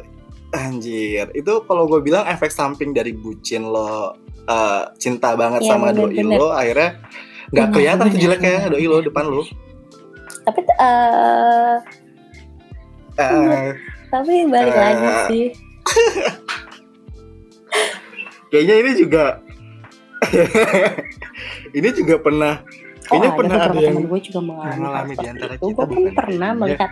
anjir 0.56 1.28
itu 1.32 1.54
kalau 1.64 1.84
gue 1.86 2.00
bilang 2.02 2.24
efek 2.26 2.50
samping 2.50 2.90
dari 2.90 3.12
bucin 3.12 3.64
lo 3.64 4.16
eh, 4.42 4.84
cinta 4.96 5.34
banget 5.34 5.62
Iya, 5.62 5.70
sama 5.70 5.90
bener, 5.90 6.00
doi 6.06 6.16
bener. 6.18 6.38
lo 6.38 6.50
akhirnya 6.50 6.90
nggak 7.48 7.62
Bener, 7.62 7.74
kelihatan 7.74 8.06
tuh 8.08 8.18
jeleknya 8.18 8.56
doi 8.70 8.86
lo 8.86 8.98
depan 9.02 9.26
lo 9.26 9.44
Tapi 10.42 10.60
eh 10.62 11.76
Eh, 13.16 13.72
tapi 14.10 14.44
balik 14.46 14.70
Eh. 14.70 14.82
lagi 14.82 15.10
sih. 15.26 15.46
kayaknya 18.50 18.76
ini 18.78 18.92
juga 18.94 19.26
ini 21.78 21.90
juga 21.94 22.16
pernah 22.18 22.54
Oh, 23.06 23.14
kayaknya 23.14 23.30
ada 23.30 23.38
pernah 23.38 23.56
ada 23.62 23.78
yang 23.78 23.94
temen 23.94 24.10
gue 24.10 24.20
juga 24.24 24.40
mengalami, 24.42 24.76
mengalami 24.76 25.14
di 25.14 25.28
antara 25.30 25.54
itu. 25.54 25.62
kita, 25.62 25.78
Gue 25.78 25.86
pun 25.86 26.04
pernah 26.12 26.50
Iya. 26.50 26.58
melihat 26.58 26.92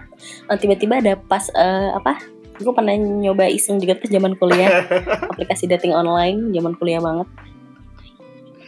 tiba-tiba 0.55 0.93
ada 0.95 1.13
pas 1.19 1.45
eh, 1.49 1.89
apa? 1.91 2.13
Gue 2.55 2.71
pernah 2.71 2.93
nyoba 2.93 3.45
iseng 3.45 3.77
juga 3.77 3.93
pas 3.93 4.07
zaman 4.07 4.33
kuliah 4.33 4.85
aplikasi 5.31 5.65
dating 5.67 5.91
online 5.91 6.51
zaman 6.51 6.73
kuliah 6.73 6.99
banget. 6.99 7.25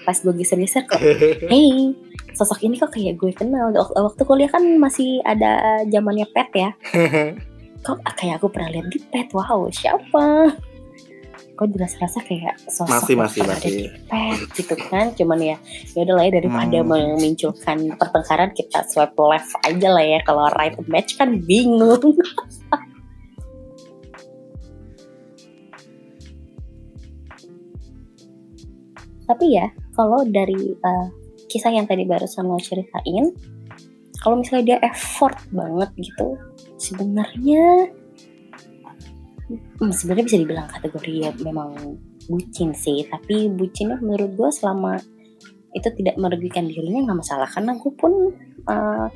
Pas 0.02 0.13
gue 0.15 0.34
geser-geser 0.34 0.86
kok, 0.86 1.02
hey 1.52 1.93
sosok 2.32 2.62
ini 2.62 2.76
kok 2.76 2.89
kayak 2.89 3.15
gue 3.15 3.32
kenal. 3.32 3.69
Wak- 3.71 3.95
Waktu 3.95 4.21
kuliah 4.21 4.48
kan 4.48 4.62
masih 4.76 5.17
ada 5.21 5.58
zamannya 5.86 6.26
pet 6.28 6.50
ya. 6.52 6.69
Kok 7.80 8.02
kayak 8.13 8.38
aku 8.38 8.50
pernah 8.50 8.69
lihat 8.71 8.88
di 8.88 9.00
pet. 9.00 9.30
Wow 9.30 9.65
siapa? 9.69 10.54
Kok 11.56 11.71
jelas 11.71 11.95
rasa 11.95 12.19
kayak 12.19 12.60
Masih, 12.60 12.84
sosok 12.84 13.15
masih, 13.15 13.41
ada 13.41 13.56
masih. 13.56 13.71
di 13.71 13.86
pet 14.04 14.38
gitu 14.54 14.76
kan. 14.84 15.06
Cuman 15.12 15.39
ya 15.39 15.56
ya 15.93 16.04
udah 16.04 16.13
lah 16.13 16.24
ya 16.24 16.34
daripada 16.36 16.78
Hmm. 16.78 16.89
memunculkan 16.91 17.78
pertengkaran 17.95 18.52
kita 18.52 18.84
swipe 18.86 19.15
left 19.17 19.56
aja 19.63 19.88
lah 19.88 20.04
ya. 20.04 20.19
Kalau 20.21 20.52
right 20.52 20.76
match 20.86 21.15
kan 21.15 21.39
bingung. 21.39 22.13
Tapi 29.26 29.46
ya, 29.58 29.68
kalau 29.98 30.22
dari 30.26 30.74
eh, 30.78 31.08
kisah 31.50 31.74
yang 31.74 31.90
tadi 31.90 32.06
barusan 32.06 32.46
lo 32.46 32.62
ceritain, 32.62 33.34
kalau 34.22 34.42
misalnya 34.42 34.66
dia 34.66 34.78
effort 34.86 35.38
banget 35.54 35.90
gitu, 36.02 36.38
sebenarnya 36.82 37.94
hmm, 39.82 39.92
sebenarnya 39.94 40.26
bisa 40.26 40.40
dibilang 40.42 40.68
kategori 40.70 41.14
ya 41.14 41.32
memang 41.42 42.00
bucin 42.30 42.74
sih. 42.74 43.06
Tapi 43.06 43.54
bucinnya 43.54 44.02
menurut 44.02 44.34
gue 44.34 44.50
selama 44.50 44.98
itu 45.76 45.92
tidak 46.00 46.16
merugikan 46.16 46.66
dirinya 46.66 47.12
nggak 47.12 47.20
masalah 47.20 47.50
karena 47.52 47.76
gue 47.76 47.92
pun 47.94 48.34
eh, 48.66 49.08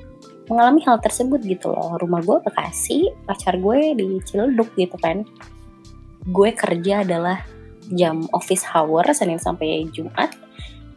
mengalami 0.49 0.81
hal 0.83 0.97
tersebut 0.99 1.41
gitu 1.45 1.71
loh. 1.71 1.95
Rumah 1.97 2.21
gue 2.25 2.37
Bekasi, 2.45 3.09
pacar 3.25 3.57
gue 3.57 3.95
di 3.95 4.17
Ciledug 4.25 4.69
gitu 4.75 4.97
kan. 4.97 5.23
Gue 6.29 6.51
kerja 6.53 7.05
adalah 7.05 7.41
jam 7.93 8.25
office 8.35 8.65
hour 8.69 9.03
Senin 9.13 9.41
sampai 9.41 9.89
Jumat 9.89 10.33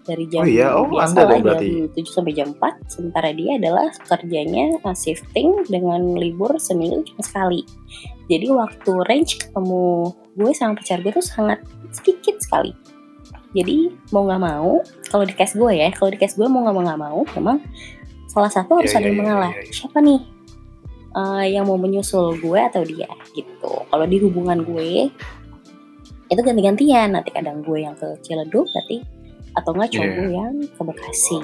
dari 0.02 0.26
jam 0.26 0.42
Oh 0.42 0.48
iya, 0.50 0.68
oh, 0.74 0.90
biasa 0.90 1.22
Anda 1.22 1.38
lah 1.46 1.60
jam 1.62 1.94
7 1.94 2.16
sampai 2.16 2.32
jam 2.34 2.48
4 2.58 2.90
sementara 2.90 3.28
dia 3.30 3.54
adalah 3.54 3.86
kerjanya 4.02 4.82
uh, 4.82 4.96
shifting 4.98 5.62
dengan 5.70 6.18
libur 6.18 6.58
seminggu 6.58 7.06
cuma 7.06 7.22
sekali 7.22 7.62
jadi 8.26 8.50
waktu 8.50 8.92
range 9.06 9.38
ketemu 9.46 10.10
gue 10.34 10.52
sama 10.56 10.74
pacar 10.74 10.98
gue 11.04 11.12
tuh 11.14 11.22
sangat 11.22 11.62
sedikit 11.94 12.38
sekali 12.42 12.74
Jadi 13.52 13.92
mau 14.16 14.24
nggak 14.24 14.40
mau, 14.40 14.80
kalau 15.12 15.28
di 15.28 15.36
case 15.36 15.60
gue 15.60 15.76
ya, 15.76 15.92
kalau 15.92 16.08
di 16.08 16.16
case 16.16 16.40
gue 16.40 16.48
mau 16.48 16.64
nggak 16.64 16.72
mau 16.72 16.84
nggak 16.88 17.00
mau, 17.04 17.20
memang 17.36 17.60
salah 18.24 18.48
satu 18.48 18.80
harus 18.80 18.88
Iya, 18.88 19.04
ada 19.04 19.06
yang 19.12 19.12
iya, 19.12 19.20
mengalah. 19.20 19.52
iya, 19.52 19.60
iya. 19.60 19.72
Siapa 19.76 19.98
nih 20.00 20.20
eh, 21.12 21.44
yang 21.52 21.64
mau 21.68 21.76
menyusul 21.76 22.40
gue 22.40 22.56
atau 22.56 22.80
dia 22.80 23.12
gitu? 23.36 23.72
Kalau 23.92 24.04
di 24.08 24.16
hubungan 24.24 24.64
gue 24.64 25.12
itu 26.32 26.42
ganti-gantian. 26.42 27.08
Nanti 27.12 27.30
kadang 27.30 27.60
gue 27.60 27.84
yang 27.84 27.94
ke 27.94 28.08
Ciledug, 28.24 28.66
nanti 28.72 29.04
atau 29.52 29.70
enggak 29.76 29.90
cowok 29.92 30.10
gue 30.16 30.28
yang 30.32 30.54
ke 30.64 30.82
Bekasi. 30.82 31.40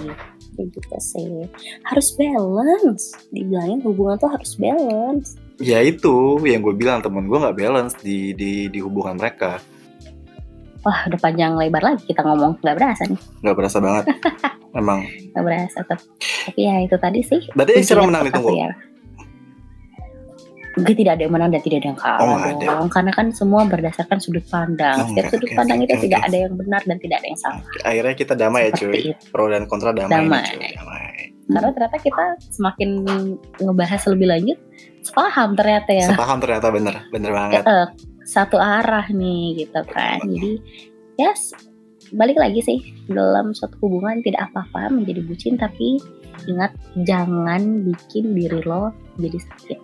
Gitu 0.59 0.79
sih. 0.99 1.47
Harus 1.87 2.09
balance. 2.17 3.15
Dibilangin 3.31 3.79
hubungan 3.85 4.17
tuh 4.19 4.31
harus 4.33 4.57
balance. 4.59 5.39
Ya 5.59 5.83
itu 5.83 6.39
yang 6.47 6.63
gue 6.63 6.75
bilang 6.75 7.03
temen 7.03 7.27
gue 7.27 7.39
nggak 7.39 7.59
balance 7.59 7.95
di 8.01 8.35
di 8.35 8.67
di 8.67 8.79
hubungan 8.83 9.19
mereka. 9.19 9.63
Wah, 10.87 11.11
udah 11.11 11.19
panjang 11.19 11.59
lebar 11.59 11.83
lagi 11.83 12.07
kita 12.07 12.23
ngomong. 12.23 12.59
Nggak 12.63 12.77
berasa 12.79 13.03
nih. 13.07 13.21
Nggak 13.43 13.57
berasa 13.59 13.79
banget. 13.83 14.05
Emang. 14.79 15.01
Nggak 15.35 15.45
berasa. 15.45 15.79
Tapi, 15.83 16.05
tapi 16.47 16.61
ya 16.63 16.75
itu 16.81 16.97
tadi 16.97 17.21
sih. 17.27 17.41
Berarti 17.55 17.73
siapa 17.83 18.03
Kuncinya 18.03 18.09
menang 18.09 18.25
ditunggu? 18.31 18.51
ya. 18.55 18.71
Mungkin 20.79 20.95
tidak 20.97 21.13
ada 21.15 21.23
yang 21.23 21.35
menang 21.35 21.51
dan 21.51 21.61
tidak 21.61 21.77
ada 21.77 21.89
yang 21.89 21.99
kalah 21.99 22.21
Oh, 22.23 22.37
ada. 22.39 22.55
dong. 22.57 22.87
Karena 22.89 23.11
kan 23.11 23.27
semua 23.31 23.63
berdasarkan 23.65 24.19
sudut 24.19 24.45
pandang. 24.47 24.97
Oh, 24.97 25.07
Setiap 25.09 25.25
oke, 25.25 25.33
sudut 25.35 25.49
oke, 25.49 25.57
pandang 25.57 25.77
oke, 25.77 25.85
itu 25.85 25.95
oke, 25.95 26.05
tidak 26.05 26.21
ada 26.23 26.37
yang 26.39 26.55
benar 26.55 26.81
dan 26.83 26.97
tidak 26.97 27.17
ada 27.19 27.27
yang 27.27 27.39
salah. 27.39 27.63
Akhirnya 27.83 28.15
kita 28.15 28.33
damai 28.33 28.61
ya 28.61 28.71
Seperti 28.71 28.81
cuy. 28.81 29.11
itu. 29.11 29.25
Pro 29.29 29.45
dan 29.47 29.63
kontra 29.65 29.91
damai, 29.91 30.13
Damai. 30.15 30.45
cuy. 30.47 30.71
Damai. 30.73 31.13
Karena 31.49 31.69
ternyata 31.73 31.99
kita 31.99 32.25
semakin 32.47 32.89
ngebahas 33.59 34.03
lebih 34.07 34.27
lanjut, 34.29 34.59
sepaham 35.01 35.51
ternyata 35.53 35.91
ya. 35.91 36.07
Sepaham 36.07 36.39
ternyata 36.39 36.69
bener, 36.69 36.95
bener 37.09 37.33
banget. 37.33 37.63
Eh, 37.65 37.87
satu 38.23 38.57
arah 38.57 39.09
nih 39.09 39.57
gitu 39.59 39.81
kan. 39.87 40.21
Jadi 40.21 40.61
ya 41.17 41.33
s- 41.33 41.57
balik 42.09 42.37
lagi 42.37 42.61
sih 42.61 42.79
dalam 43.07 43.53
suatu 43.53 43.81
hubungan 43.81 44.21
tidak 44.21 44.49
apa-apa 44.49 44.89
menjadi 44.91 45.25
bucin 45.25 45.57
tapi 45.57 45.97
ingat 46.45 46.73
jangan 47.03 47.61
bikin 47.83 48.33
diri 48.33 48.61
lo 48.63 48.93
jadi 49.17 49.41
sakit. 49.41 49.79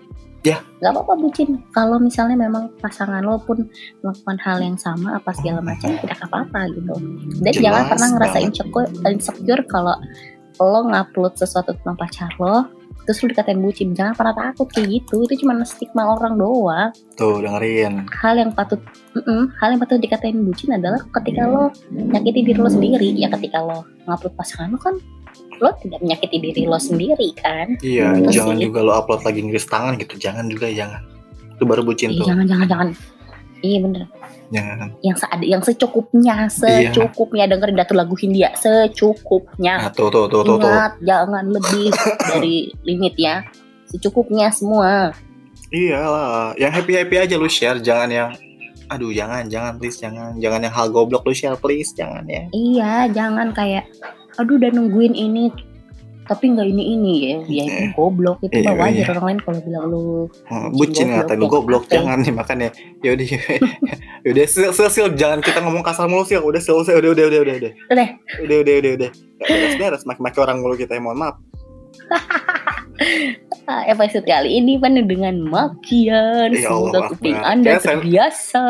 Ya. 0.44 0.60
Gak 0.84 0.92
apa-apa 0.92 1.16
bucin. 1.16 1.64
Kalau 1.72 1.96
misalnya 1.96 2.36
memang 2.36 2.68
pasangan 2.76 3.24
lo 3.24 3.40
pun 3.40 3.64
melakukan 4.04 4.36
hal 4.44 4.60
yang 4.60 4.76
sama 4.76 5.16
apa 5.16 5.32
segala 5.32 5.64
macam 5.64 5.96
tidak 5.96 6.20
apa-apa 6.20 6.68
gitu. 6.76 6.94
Dan 7.40 7.52
Jelas 7.56 7.64
jangan 7.64 7.84
pernah 7.88 8.08
ngerasa 8.12 8.38
insecure, 8.44 8.88
insecure 9.08 9.62
kalau 9.64 9.96
lo 10.60 10.80
ngupload 10.86 11.34
sesuatu 11.34 11.74
tentang 11.74 11.98
pacar 11.98 12.30
lo 12.38 12.68
terus 13.04 13.20
lo 13.20 13.26
dikatain 13.30 13.60
bucin 13.60 13.92
jangan 13.92 14.16
pernah 14.16 14.34
takut 14.34 14.68
kayak 14.72 14.88
gitu 14.88 15.28
itu 15.28 15.44
cuma 15.44 15.60
stigma 15.68 16.08
orang 16.08 16.40
doang 16.40 16.90
Tuh 17.20 17.44
dengerin. 17.44 18.08
hal 18.08 18.34
yang 18.40 18.50
patut 18.50 18.80
mm-mm, 19.12 19.52
hal 19.60 19.76
yang 19.76 19.80
patut 19.80 20.00
dikatain 20.00 20.40
bucin 20.40 20.72
adalah 20.72 21.04
ketika 21.20 21.44
lo 21.44 21.68
nyakiti 21.92 22.48
diri 22.48 22.58
lo 22.58 22.70
sendiri 22.72 23.12
ya 23.12 23.28
ketika 23.28 23.60
lo 23.60 23.84
ngupload 24.08 24.34
pasangan 24.40 24.72
lo 24.72 24.78
kan 24.80 24.96
lo 25.64 25.72
tidak 25.74 25.98
menyakiti 25.98 26.36
diri 26.38 26.62
lo 26.64 26.76
sendiri 26.76 27.32
kan 27.34 27.80
Iya, 27.80 28.20
Gitu 28.20 28.36
jangan 28.36 28.56
sih. 28.56 28.64
juga 28.64 28.78
lo 28.80 28.92
upload 28.94 29.24
lagi 29.24 29.40
ngiris 29.40 29.64
tangan 29.64 29.96
gitu. 29.96 30.14
Jangan 30.14 30.44
juga, 30.46 30.68
jangan. 30.68 31.00
Itu 31.50 31.64
baru 31.64 31.80
bucin 31.80 32.12
Ih, 32.12 32.20
tuh. 32.20 32.28
jangan 32.28 32.44
jangan 32.44 32.66
jangan 32.68 32.88
iya 33.60 33.80
bener 33.80 34.04
Jangan. 34.52 34.88
yang 35.00 35.16
seada 35.16 35.40
yang 35.40 35.62
secukupnya 35.64 36.36
Iya. 36.44 36.92
secukupnya 36.92 37.48
dengerin 37.48 37.74
datu 37.74 37.96
lagu 37.96 38.12
Hindia 38.12 38.52
secukupnya 38.54 39.80
Nah, 39.80 39.90
tuh, 39.90 40.12
tuh, 40.12 40.28
tuh, 40.28 40.44
tuh, 40.44 40.60
tuh. 40.60 40.68
ingat 40.68 40.92
jangan 41.00 41.44
lebih 41.48 41.88
dari 42.28 42.56
limit 42.84 43.16
ya 43.16 43.40
secukupnya 43.86 44.52
semua 44.52 45.16
Iyalah, 45.70 46.54
yang 46.54 46.70
happy 46.70 46.92
happy 46.94 47.16
aja 47.16 47.34
lu 47.34 47.48
share, 47.48 47.80
jangan 47.80 48.06
yang 48.06 48.30
aduh 48.84 49.10
jangan 49.10 49.48
jangan 49.48 49.74
please 49.74 49.96
jangan 49.96 50.36
jangan 50.36 50.60
yang 50.60 50.70
hal 50.70 50.86
goblok 50.86 51.24
lu 51.24 51.32
share 51.32 51.56
please 51.56 51.90
jangan 51.90 52.22
ya 52.28 52.44
iya 52.52 53.08
jangan 53.08 53.48
kayak 53.50 53.88
aduh 54.36 54.56
udah 54.56 54.70
nungguin 54.70 55.12
ini 55.12 55.50
tapi 56.24 56.56
nggak 56.56 56.64
ini 56.64 56.96
ini 56.96 57.12
ya. 57.20 57.36
Ya 57.44 57.62
itu 57.68 57.84
goblok. 57.92 58.40
Itu 58.40 58.56
Iya, 58.56 58.72
mah 58.72 58.74
wajar 58.80 58.96
iya. 58.96 59.12
orang 59.12 59.24
lain 59.28 59.38
kalau 59.44 59.60
bilang 59.60 59.84
lu 59.92 60.04
Hmm, 60.48 60.72
Bucin 60.72 61.12
ngatain 61.12 61.36
lu 61.36 61.44
ya. 61.44 61.52
goblok. 61.52 61.84
Oke. 61.84 61.92
jangan 61.92 62.16
nih 62.18 62.32
makanya 62.32 62.68
yaudah 63.04 63.26
yaudah 64.24 64.44
sil 64.48 64.72
sil 64.72 64.88
sil. 64.88 65.06
Jangan 65.12 65.44
kita 65.44 65.60
ngomong 65.60 65.84
kasar 65.84 66.08
mulu 66.08 66.24
sil. 66.24 66.40
Udah 66.40 66.64
sil 66.64 66.80
sil. 66.80 66.96
Udah 66.96 67.12
udah 67.12 67.24
udah 67.28 67.40
udah 67.44 67.54
udah. 67.60 67.72
Udah. 67.92 68.08
udah 68.40 68.56
udah 68.56 68.74
udah 68.74 68.92
udah. 68.96 69.10
Beres 69.38 69.74
beres 69.76 70.02
maki 70.08 70.38
orang 70.40 70.64
mulu 70.64 70.74
kita 70.74 70.96
mohon 70.96 71.20
maaf. 71.20 71.36
Episode 73.86 74.24
kali 74.24 74.60
ini 74.60 74.76
penuh 74.76 75.04
dengan 75.04 75.36
makian. 75.42 76.52
Ya 76.52 76.68
semoga 76.68 77.12
kuping 77.12 77.36
anda 77.36 77.76
Ya, 77.76 77.80
terbiasa. 77.80 78.64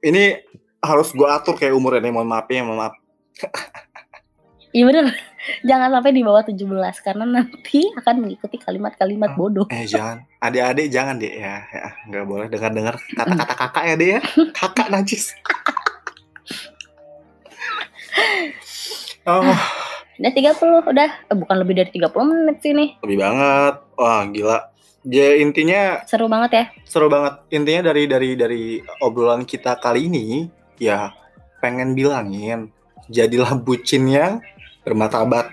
Ini 0.00 0.42
harus 0.80 1.14
gua 1.14 1.38
atur 1.38 1.54
kayak 1.54 1.70
umurnya 1.70 2.02
nih 2.02 2.10
mohon 2.10 2.26
maaf 2.26 2.46
ya 2.48 2.66
mohon 2.66 2.78
maaf 2.80 2.94
iya 4.72 4.82
bener. 4.88 5.12
Jangan 5.68 5.88
sampai 5.92 6.12
di 6.14 6.22
bawah 6.22 6.44
17 6.46 6.58
karena 7.04 7.24
nanti 7.26 7.80
akan 7.98 8.14
mengikuti 8.22 8.56
kalimat-kalimat 8.62 9.34
bodoh. 9.34 9.66
Eh 9.74 9.84
jangan. 9.84 10.22
Adik-adik 10.38 10.86
jangan 10.90 11.18
deh 11.18 11.34
ya. 11.34 11.66
Ya 11.66 11.86
nggak 12.08 12.24
boleh 12.26 12.46
dengar 12.46 12.70
dengar 12.70 12.94
kata-kata 12.98 13.54
kakak 13.58 13.84
ya 13.90 13.94
deh 13.98 14.08
ya. 14.18 14.20
Kakak 14.54 14.88
najis. 14.90 15.34
Oh. 19.22 19.38
udah 20.18 20.32
30 20.34 20.82
udah. 20.82 21.10
Eh, 21.30 21.36
bukan 21.38 21.56
lebih 21.62 21.78
dari 21.78 21.90
30 21.94 22.10
menit 22.26 22.58
sih 22.58 22.74
nih. 22.74 22.98
Lebih 23.06 23.18
banget. 23.22 23.74
Wah 23.94 24.22
gila. 24.26 24.58
Ya 25.06 25.38
intinya 25.38 26.02
seru 26.10 26.26
banget 26.26 26.50
ya. 26.54 26.64
Seru 26.82 27.06
banget. 27.06 27.38
Intinya 27.54 27.90
dari 27.90 28.10
dari 28.10 28.34
dari 28.34 28.64
obrolan 28.98 29.46
kita 29.46 29.78
kali 29.78 30.10
ini 30.10 30.50
ya 30.78 31.14
pengen 31.62 31.94
bilangin 31.94 32.74
jadilah 33.10 33.54
bucin 33.58 34.10
yang 34.10 34.42
bermartabat. 34.82 35.46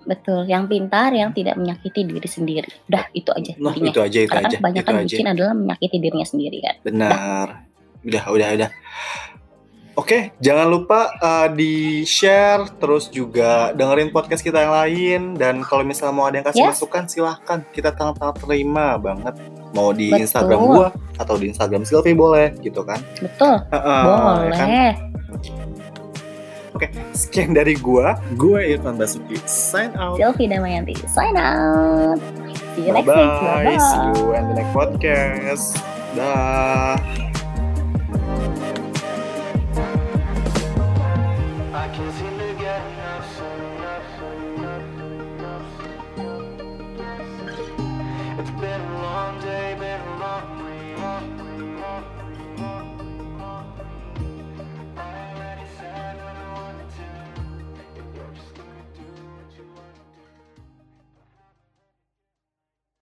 Betul 0.00 0.48
yang 0.48 0.64
pintar 0.64 1.12
yang 1.12 1.30
tidak 1.36 1.60
menyakiti 1.60 2.08
diri 2.08 2.24
sendiri. 2.24 2.70
Udah 2.88 3.04
itu 3.12 3.30
aja 3.30 3.52
nah 3.60 3.74
itu 3.76 4.00
aja 4.00 4.18
itu 4.24 4.32
karena 4.32 4.48
kan 4.48 4.50
aja 4.50 4.58
kebanyakan 4.58 4.92
itu 4.92 4.96
aja. 4.96 5.06
bucin 5.12 5.28
adalah 5.28 5.52
menyakiti 5.54 5.96
dirinya 6.00 6.26
sendiri 6.26 6.58
kan? 6.64 6.74
Benar. 6.82 7.46
Udah 8.00 8.24
udah 8.32 8.48
udah. 8.56 8.70
Oke, 9.98 10.32
jangan 10.40 10.64
lupa 10.70 11.12
uh, 11.20 11.50
di 11.52 12.06
share, 12.08 12.64
terus 12.80 13.12
juga 13.12 13.74
dengerin 13.76 14.08
podcast 14.08 14.40
kita 14.40 14.64
yang 14.64 14.72
lain, 14.72 15.20
dan 15.36 15.60
kalau 15.60 15.84
misalnya 15.84 16.14
mau 16.16 16.24
ada 16.24 16.40
yang 16.40 16.46
kasih 16.46 16.62
Yes. 16.62 16.70
masukan, 16.78 17.04
silahkan. 17.04 17.58
Kita 17.68 17.92
sangat 17.92 18.38
terima 18.40 18.96
banget. 18.96 19.36
Mau 19.76 19.92
di 19.92 20.08
Betul. 20.08 20.24
Instagram 20.24 20.60
gua 20.72 20.88
atau 21.20 21.34
di 21.36 21.52
Instagram 21.52 21.84
Sylvie 21.84 22.16
boleh, 22.16 22.54
gitu 22.64 22.80
kan? 22.80 23.02
betul. 23.20 23.60
Heeh, 23.68 24.00
boleh. 24.08 24.56
kan? 24.56 24.68
Oke, 26.80 26.88
sekian 27.12 27.52
dari 27.52 27.76
gua. 27.76 28.16
Gue 28.40 28.72
Irfan 28.72 28.96
Basuki. 28.96 29.36
Sign 29.44 29.92
out. 30.00 30.16
Sylvie 30.16 30.48
Damayanti 30.48 30.96
sign 31.12 31.36
out 31.36 32.16
see 32.80 32.86
you 32.86 32.92
Bye 32.92 33.04
next 33.04 33.08
week 33.08 33.16
bye. 33.16 33.64
bye 33.64 33.78
See 33.78 34.20
you 34.20 34.32
in 34.34 34.48
the 34.48 34.54
next 34.54 34.72
podcast. 34.72 35.66
Dah. 36.16 37.29